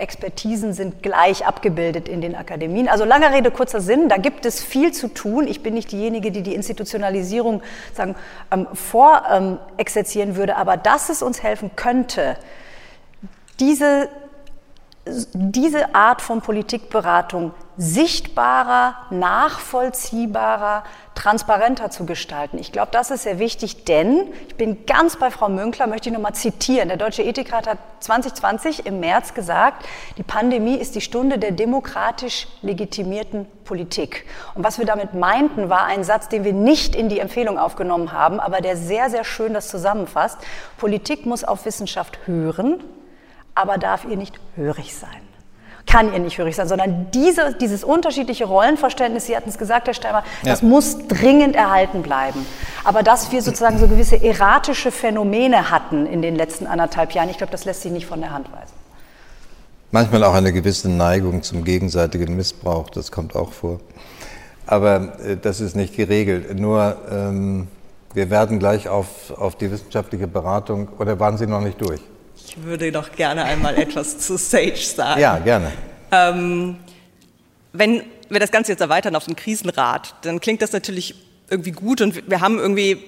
[0.00, 2.88] Expertisen sind gleich abgebildet in den Akademien.
[2.88, 5.46] Also langer Rede, kurzer Sinn, da gibt es viel zu tun.
[5.46, 7.62] Ich bin nicht diejenige, die die Institutionalisierung
[7.94, 8.14] sagen,
[8.50, 12.36] ähm, vorexerzieren würde, aber dass es uns helfen könnte,
[13.58, 14.08] diese,
[15.34, 22.58] diese Art von Politikberatung sichtbarer, nachvollziehbarer, transparenter zu gestalten.
[22.58, 26.14] Ich glaube, das ist sehr wichtig, denn ich bin ganz bei Frau Münkler, möchte ich
[26.14, 26.88] nochmal zitieren.
[26.88, 29.86] Der Deutsche Ethikrat hat 2020 im März gesagt,
[30.18, 34.26] die Pandemie ist die Stunde der demokratisch legitimierten Politik.
[34.54, 38.12] Und was wir damit meinten, war ein Satz, den wir nicht in die Empfehlung aufgenommen
[38.12, 40.36] haben, aber der sehr, sehr schön das zusammenfasst.
[40.76, 42.84] Politik muss auf Wissenschaft hören,
[43.54, 45.29] aber darf ihr nicht hörig sein
[45.90, 49.94] kann ihr nicht hörig sein, sondern diese, dieses unterschiedliche Rollenverständnis, Sie hatten es gesagt, Herr
[49.94, 50.50] Steimer, ja.
[50.50, 52.46] das muss dringend erhalten bleiben.
[52.84, 57.38] Aber dass wir sozusagen so gewisse erratische Phänomene hatten in den letzten anderthalb Jahren, ich
[57.38, 58.74] glaube, das lässt sich nicht von der Hand weisen.
[59.90, 63.80] Manchmal auch eine gewisse Neigung zum gegenseitigen Missbrauch, das kommt auch vor.
[64.66, 66.54] Aber äh, das ist nicht die Regel.
[66.54, 67.66] Nur ähm,
[68.14, 72.00] wir werden gleich auf, auf die wissenschaftliche Beratung, oder waren Sie noch nicht durch?
[72.50, 75.20] Ich würde noch gerne einmal etwas zu Sage sagen.
[75.20, 75.70] Ja, gerne.
[76.10, 76.78] Ähm,
[77.72, 81.14] wenn wir das Ganze jetzt erweitern auf den Krisenrat, dann klingt das natürlich
[81.48, 82.98] irgendwie gut und wir haben irgendwie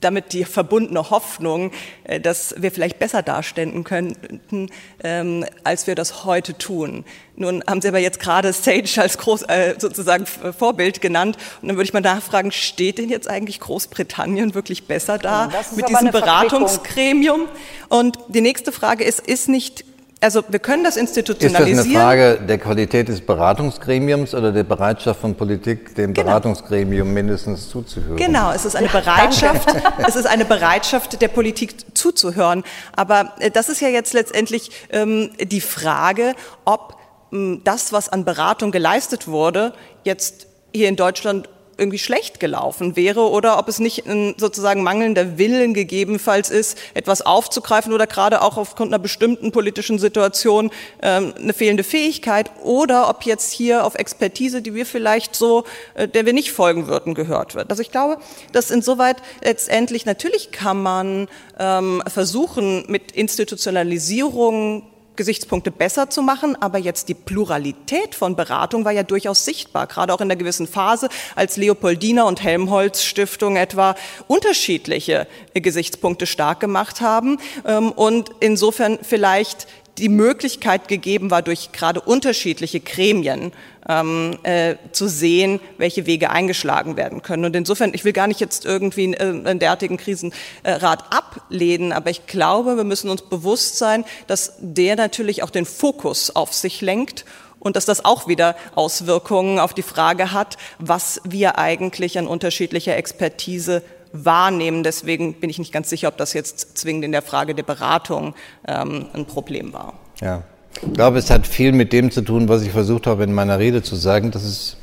[0.00, 1.70] damit die verbundene Hoffnung,
[2.04, 4.70] äh, dass wir vielleicht besser darstellen könnten,
[5.02, 7.04] ähm, als wir das heute tun.
[7.36, 11.36] Nun haben Sie aber jetzt gerade Sage als groß, äh, sozusagen Vorbild genannt.
[11.60, 15.88] Und dann würde ich mal nachfragen, steht denn jetzt eigentlich Großbritannien wirklich besser da mit
[15.88, 17.48] diesem Beratungsgremium?
[17.88, 19.84] Und die nächste Frage ist, ist nicht
[20.20, 21.78] also wir können das institutionalisieren.
[21.78, 26.28] Ist das eine Frage der Qualität des Beratungsgremiums oder der Bereitschaft von Politik, dem genau.
[26.28, 28.16] Beratungsgremium mindestens zuzuhören?
[28.16, 29.68] Genau, es ist eine Bereitschaft,
[30.06, 32.64] es ist eine Bereitschaft der Politik zuzuhören.
[32.96, 36.34] Aber äh, das ist ja jetzt letztendlich ähm, die Frage,
[36.64, 36.96] ob
[37.32, 41.48] ähm, das, was an Beratung geleistet wurde, jetzt hier in Deutschland
[41.78, 47.22] irgendwie schlecht gelaufen wäre oder ob es nicht ein sozusagen mangelnder Willen gegebenenfalls ist, etwas
[47.22, 50.70] aufzugreifen oder gerade auch aufgrund einer bestimmten politischen Situation
[51.02, 55.64] ähm, eine fehlende Fähigkeit oder ob jetzt hier auf Expertise, die wir vielleicht so,
[55.94, 57.70] äh, der wir nicht folgen würden, gehört wird.
[57.70, 58.18] Also ich glaube,
[58.52, 64.84] dass insoweit letztendlich natürlich kann man ähm, versuchen, mit Institutionalisierung
[65.16, 70.12] Gesichtspunkte besser zu machen, aber jetzt die Pluralität von Beratung war ja durchaus sichtbar, gerade
[70.12, 73.94] auch in der gewissen Phase, als Leopoldina und Helmholtz Stiftung etwa
[74.26, 77.38] unterschiedliche Gesichtspunkte stark gemacht haben.
[77.66, 79.66] Ähm, und insofern vielleicht
[79.98, 83.52] die Möglichkeit gegeben war, durch gerade unterschiedliche Gremien
[83.88, 87.44] ähm, äh, zu sehen, welche Wege eingeschlagen werden können.
[87.44, 92.26] Und insofern, ich will gar nicht jetzt irgendwie äh, einen derartigen Krisenrat ablehnen, aber ich
[92.26, 97.24] glaube, wir müssen uns bewusst sein, dass der natürlich auch den Fokus auf sich lenkt
[97.58, 102.96] und dass das auch wieder Auswirkungen auf die Frage hat, was wir eigentlich an unterschiedlicher
[102.96, 103.82] Expertise
[104.14, 104.82] wahrnehmen.
[104.82, 108.34] Deswegen bin ich nicht ganz sicher, ob das jetzt zwingend in der Frage der Beratung
[108.66, 109.94] ähm, ein Problem war.
[110.20, 110.42] Ja,
[110.80, 113.58] ich glaube, es hat viel mit dem zu tun, was ich versucht habe in meiner
[113.58, 114.76] Rede zu sagen, dass es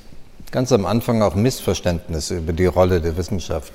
[0.51, 3.71] ganz am Anfang auch Missverständnisse über die Rolle der Wissenschaft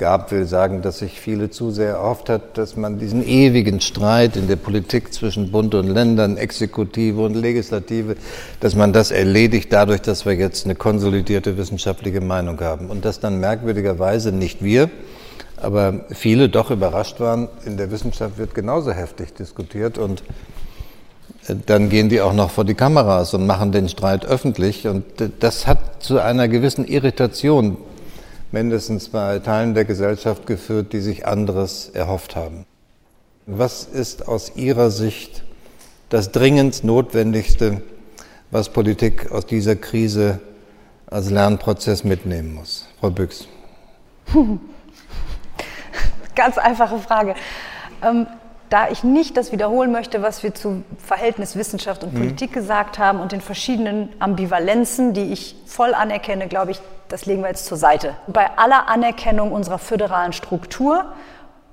[0.00, 0.32] gab.
[0.32, 4.48] Will sagen, dass sich viele zu sehr erhofft hat, dass man diesen ewigen Streit in
[4.48, 8.16] der Politik zwischen Bund und Ländern, Exekutive und Legislative,
[8.58, 12.90] dass man das erledigt dadurch, dass wir jetzt eine konsolidierte wissenschaftliche Meinung haben.
[12.90, 14.90] Und dass dann merkwürdigerweise nicht wir,
[15.58, 20.24] aber viele doch überrascht waren, in der Wissenschaft wird genauso heftig diskutiert und
[21.66, 24.86] dann gehen die auch noch vor die Kameras und machen den Streit öffentlich.
[24.86, 25.04] Und
[25.40, 27.76] das hat zu einer gewissen Irritation
[28.52, 32.66] mindestens bei Teilen der Gesellschaft geführt, die sich anderes erhofft haben.
[33.46, 35.44] Was ist aus Ihrer Sicht
[36.08, 37.82] das dringend Notwendigste,
[38.50, 40.40] was Politik aus dieser Krise
[41.06, 42.88] als Lernprozess mitnehmen muss?
[43.00, 43.48] Frau Büchs.
[46.34, 47.34] Ganz einfache Frage.
[48.02, 48.26] Ähm,
[48.70, 52.18] da ich nicht das wiederholen möchte, was wir zu Verhältnis Wissenschaft und mhm.
[52.18, 57.42] Politik gesagt haben und den verschiedenen Ambivalenzen, die ich voll anerkenne, glaube ich, das legen
[57.42, 58.14] wir jetzt zur Seite.
[58.28, 61.12] Bei aller Anerkennung unserer föderalen Struktur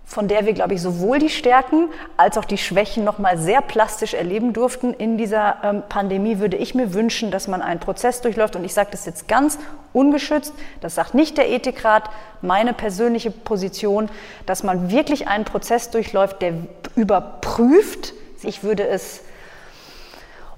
[0.08, 3.62] von der wir, glaube ich, sowohl die Stärken als auch die Schwächen noch mal sehr
[3.62, 8.22] plastisch erleben durften in dieser ähm, Pandemie, würde ich mir wünschen, dass man einen Prozess
[8.22, 8.56] durchläuft.
[8.56, 9.60] Und ich sage das jetzt ganz
[9.92, 12.10] ungeschützt, das sagt nicht der Ethikrat,
[12.42, 14.08] meine persönliche Position,
[14.46, 16.54] dass man wirklich einen Prozess durchläuft, der
[16.96, 19.24] überprüft, ich würde es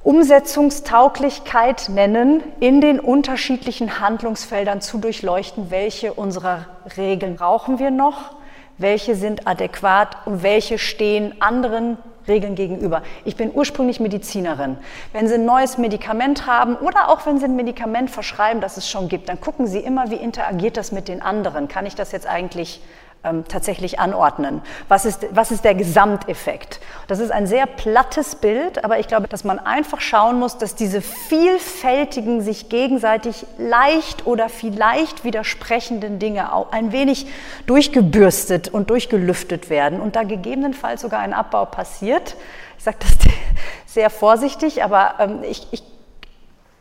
[0.03, 8.38] Umsetzungstauglichkeit nennen, in den unterschiedlichen Handlungsfeldern zu durchleuchten, welche unserer Regeln brauchen wir noch
[8.79, 13.03] welche sind adäquat und welche stehen anderen Regeln gegenüber.
[13.25, 14.77] Ich bin ursprünglich Medizinerin.
[15.13, 18.89] Wenn Sie ein neues Medikament haben oder auch wenn Sie ein Medikament verschreiben, das es
[18.89, 21.67] schon gibt, dann gucken Sie immer, wie interagiert das mit den anderen.
[21.67, 22.81] Kann ich das jetzt eigentlich
[23.23, 24.61] ähm, tatsächlich anordnen.
[24.87, 26.79] Was ist, was ist der Gesamteffekt?
[27.07, 30.75] Das ist ein sehr plattes Bild, aber ich glaube, dass man einfach schauen muss, dass
[30.75, 37.27] diese vielfältigen, sich gegenseitig leicht oder vielleicht widersprechenden Dinge auch ein wenig
[37.65, 42.37] durchgebürstet und durchgelüftet werden und da gegebenenfalls sogar ein Abbau passiert.
[42.77, 43.17] Ich sage das
[43.85, 45.83] sehr vorsichtig, aber ähm, ich, ich,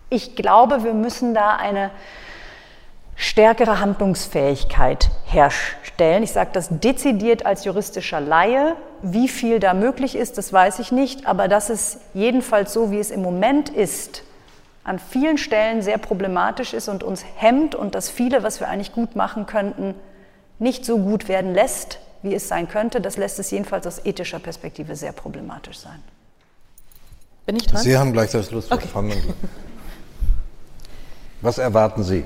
[0.09, 1.91] ich glaube, wir müssen da eine
[3.19, 6.23] stärkere Handlungsfähigkeit herstellen.
[6.23, 8.77] Ich sage das dezidiert als juristischer Laie.
[9.03, 12.99] Wie viel da möglich ist, das weiß ich nicht, aber dass es jedenfalls so, wie
[12.99, 14.23] es im Moment ist,
[14.85, 18.93] an vielen Stellen sehr problematisch ist und uns hemmt und dass viele, was wir eigentlich
[18.93, 19.95] gut machen könnten,
[20.61, 24.39] nicht so gut werden lässt, wie es sein könnte, das lässt es jedenfalls aus ethischer
[24.39, 26.03] Perspektive sehr problematisch sein.
[27.47, 27.83] Bin ich dran?
[27.83, 28.83] Sie haben gleich das Schlusswort.
[28.85, 29.23] Okay.
[31.41, 32.25] Was erwarten Sie?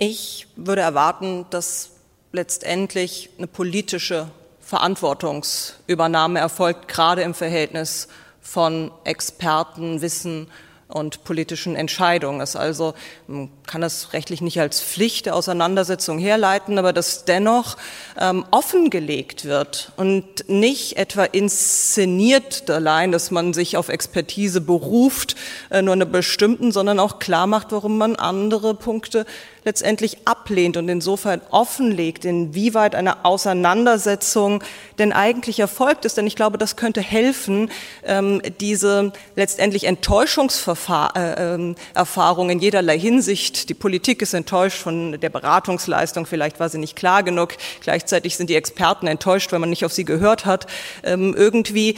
[0.00, 1.90] Ich würde erwarten, dass
[2.30, 4.30] letztendlich eine politische
[4.60, 8.06] Verantwortungsübernahme erfolgt, gerade im Verhältnis
[8.40, 10.46] von Expertenwissen
[10.88, 12.56] und politischen Entscheidungen ist.
[12.56, 12.94] Also
[13.26, 17.76] man kann das rechtlich nicht als Pflicht der Auseinandersetzung herleiten, aber dass dennoch
[18.18, 25.36] ähm, offengelegt wird und nicht etwa inszeniert allein, dass man sich auf Expertise beruft,
[25.70, 29.26] äh, nur eine bestimmten, sondern auch klar macht, warum man andere Punkte
[29.64, 34.62] letztendlich ablehnt und insofern offenlegt, inwieweit eine Auseinandersetzung
[34.98, 36.16] denn eigentlich erfolgt ist.
[36.16, 37.70] Denn ich glaube, das könnte helfen,
[38.04, 43.68] ähm, diese letztendlich Enttäuschungserfahrung äh, ähm, in jederlei Hinsicht.
[43.68, 47.54] Die Politik ist enttäuscht von der Beratungsleistung, vielleicht war sie nicht klar genug.
[47.80, 50.66] Gleichzeitig sind die Experten enttäuscht, weil man nicht auf sie gehört hat,
[51.02, 51.96] ähm, irgendwie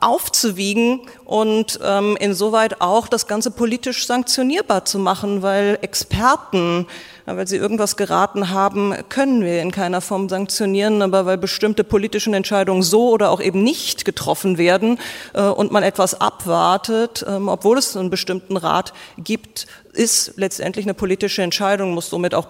[0.00, 1.00] aufzuwiegen
[1.32, 1.76] und
[2.20, 6.86] insoweit auch das Ganze politisch sanktionierbar zu machen, weil Experten
[7.26, 12.34] weil sie irgendwas geraten haben, können wir in keiner Form sanktionieren, aber weil bestimmte politische
[12.34, 14.98] Entscheidungen so oder auch eben nicht getroffen werden
[15.34, 20.94] äh, und man etwas abwartet, ähm, obwohl es einen bestimmten Rat gibt, ist letztendlich eine
[20.94, 22.48] politische Entscheidung, muss somit auch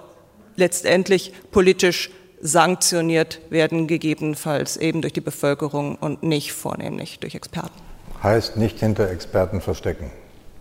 [0.56, 2.10] letztendlich politisch
[2.40, 7.91] sanktioniert werden, gegebenenfalls eben durch die Bevölkerung und nicht vornehmlich durch Experten.
[8.22, 10.10] Heißt nicht hinter Experten verstecken.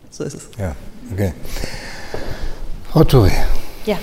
[0.09, 0.49] So ist es.
[0.57, 0.75] Ja,
[1.11, 1.33] okay.
[2.91, 3.31] Frau Turi.
[3.85, 3.97] Ja,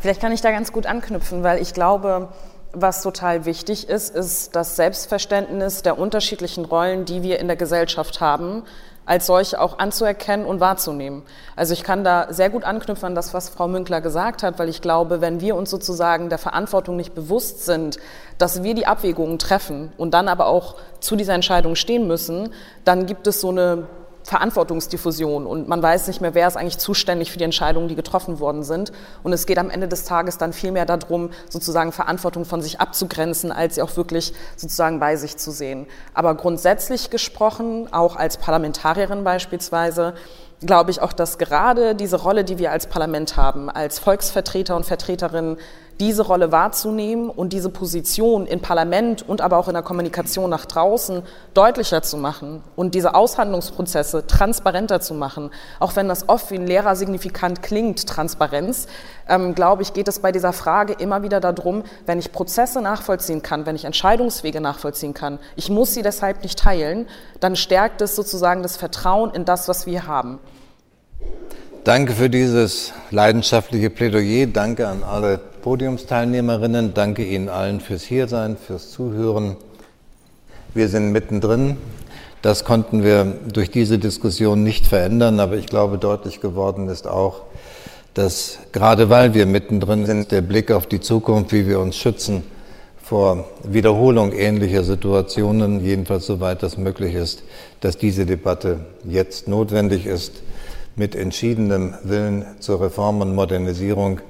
[0.00, 2.28] vielleicht kann ich da ganz gut anknüpfen, weil ich glaube,
[2.72, 8.20] was total wichtig ist, ist das Selbstverständnis der unterschiedlichen Rollen, die wir in der Gesellschaft
[8.20, 8.62] haben,
[9.06, 11.22] als solche auch anzuerkennen und wahrzunehmen.
[11.56, 14.68] Also ich kann da sehr gut anknüpfen an das, was Frau Münkler gesagt hat, weil
[14.68, 17.98] ich glaube, wenn wir uns sozusagen der Verantwortung nicht bewusst sind,
[18.38, 22.50] dass wir die Abwägungen treffen und dann aber auch zu dieser Entscheidung stehen müssen,
[22.84, 23.86] dann gibt es so eine
[24.24, 28.38] Verantwortungsdiffusion und man weiß nicht mehr, wer ist eigentlich zuständig für die Entscheidungen, die getroffen
[28.38, 28.92] worden sind.
[29.22, 32.80] Und es geht am Ende des Tages dann viel mehr darum, sozusagen Verantwortung von sich
[32.80, 35.86] abzugrenzen, als sie auch wirklich sozusagen bei sich zu sehen.
[36.14, 40.14] Aber grundsätzlich gesprochen, auch als Parlamentarierin beispielsweise,
[40.60, 44.84] glaube ich auch, dass gerade diese Rolle, die wir als Parlament haben, als Volksvertreter und
[44.84, 45.56] Vertreterinnen
[46.00, 50.64] diese Rolle wahrzunehmen und diese Position im Parlament und aber auch in der Kommunikation nach
[50.64, 51.22] draußen
[51.52, 56.66] deutlicher zu machen und diese Aushandlungsprozesse transparenter zu machen, auch wenn das oft wie ein
[56.66, 58.86] Lehrer signifikant klingt, Transparenz,
[59.28, 63.42] ähm, glaube ich, geht es bei dieser Frage immer wieder darum, wenn ich Prozesse nachvollziehen
[63.42, 67.06] kann, wenn ich Entscheidungswege nachvollziehen kann, ich muss sie deshalb nicht teilen,
[67.40, 70.38] dann stärkt es sozusagen das Vertrauen in das, was wir haben.
[71.84, 74.46] Danke für dieses leidenschaftliche Plädoyer.
[74.46, 76.92] Danke an alle Podiumsteilnehmerinnen.
[76.92, 79.56] Danke Ihnen allen fürs Hiersein, fürs Zuhören.
[80.74, 81.78] Wir sind mittendrin.
[82.42, 87.44] Das konnten wir durch diese Diskussion nicht verändern, aber ich glaube, deutlich geworden ist auch,
[88.12, 92.42] dass gerade weil wir mittendrin sind, der Blick auf die Zukunft, wie wir uns schützen
[93.02, 97.42] vor Wiederholung ähnlicher Situationen, jedenfalls soweit das möglich ist,
[97.80, 100.42] dass diese Debatte jetzt notwendig ist,
[101.00, 104.20] mit entschiedenem Willen zur Reform und Modernisierung,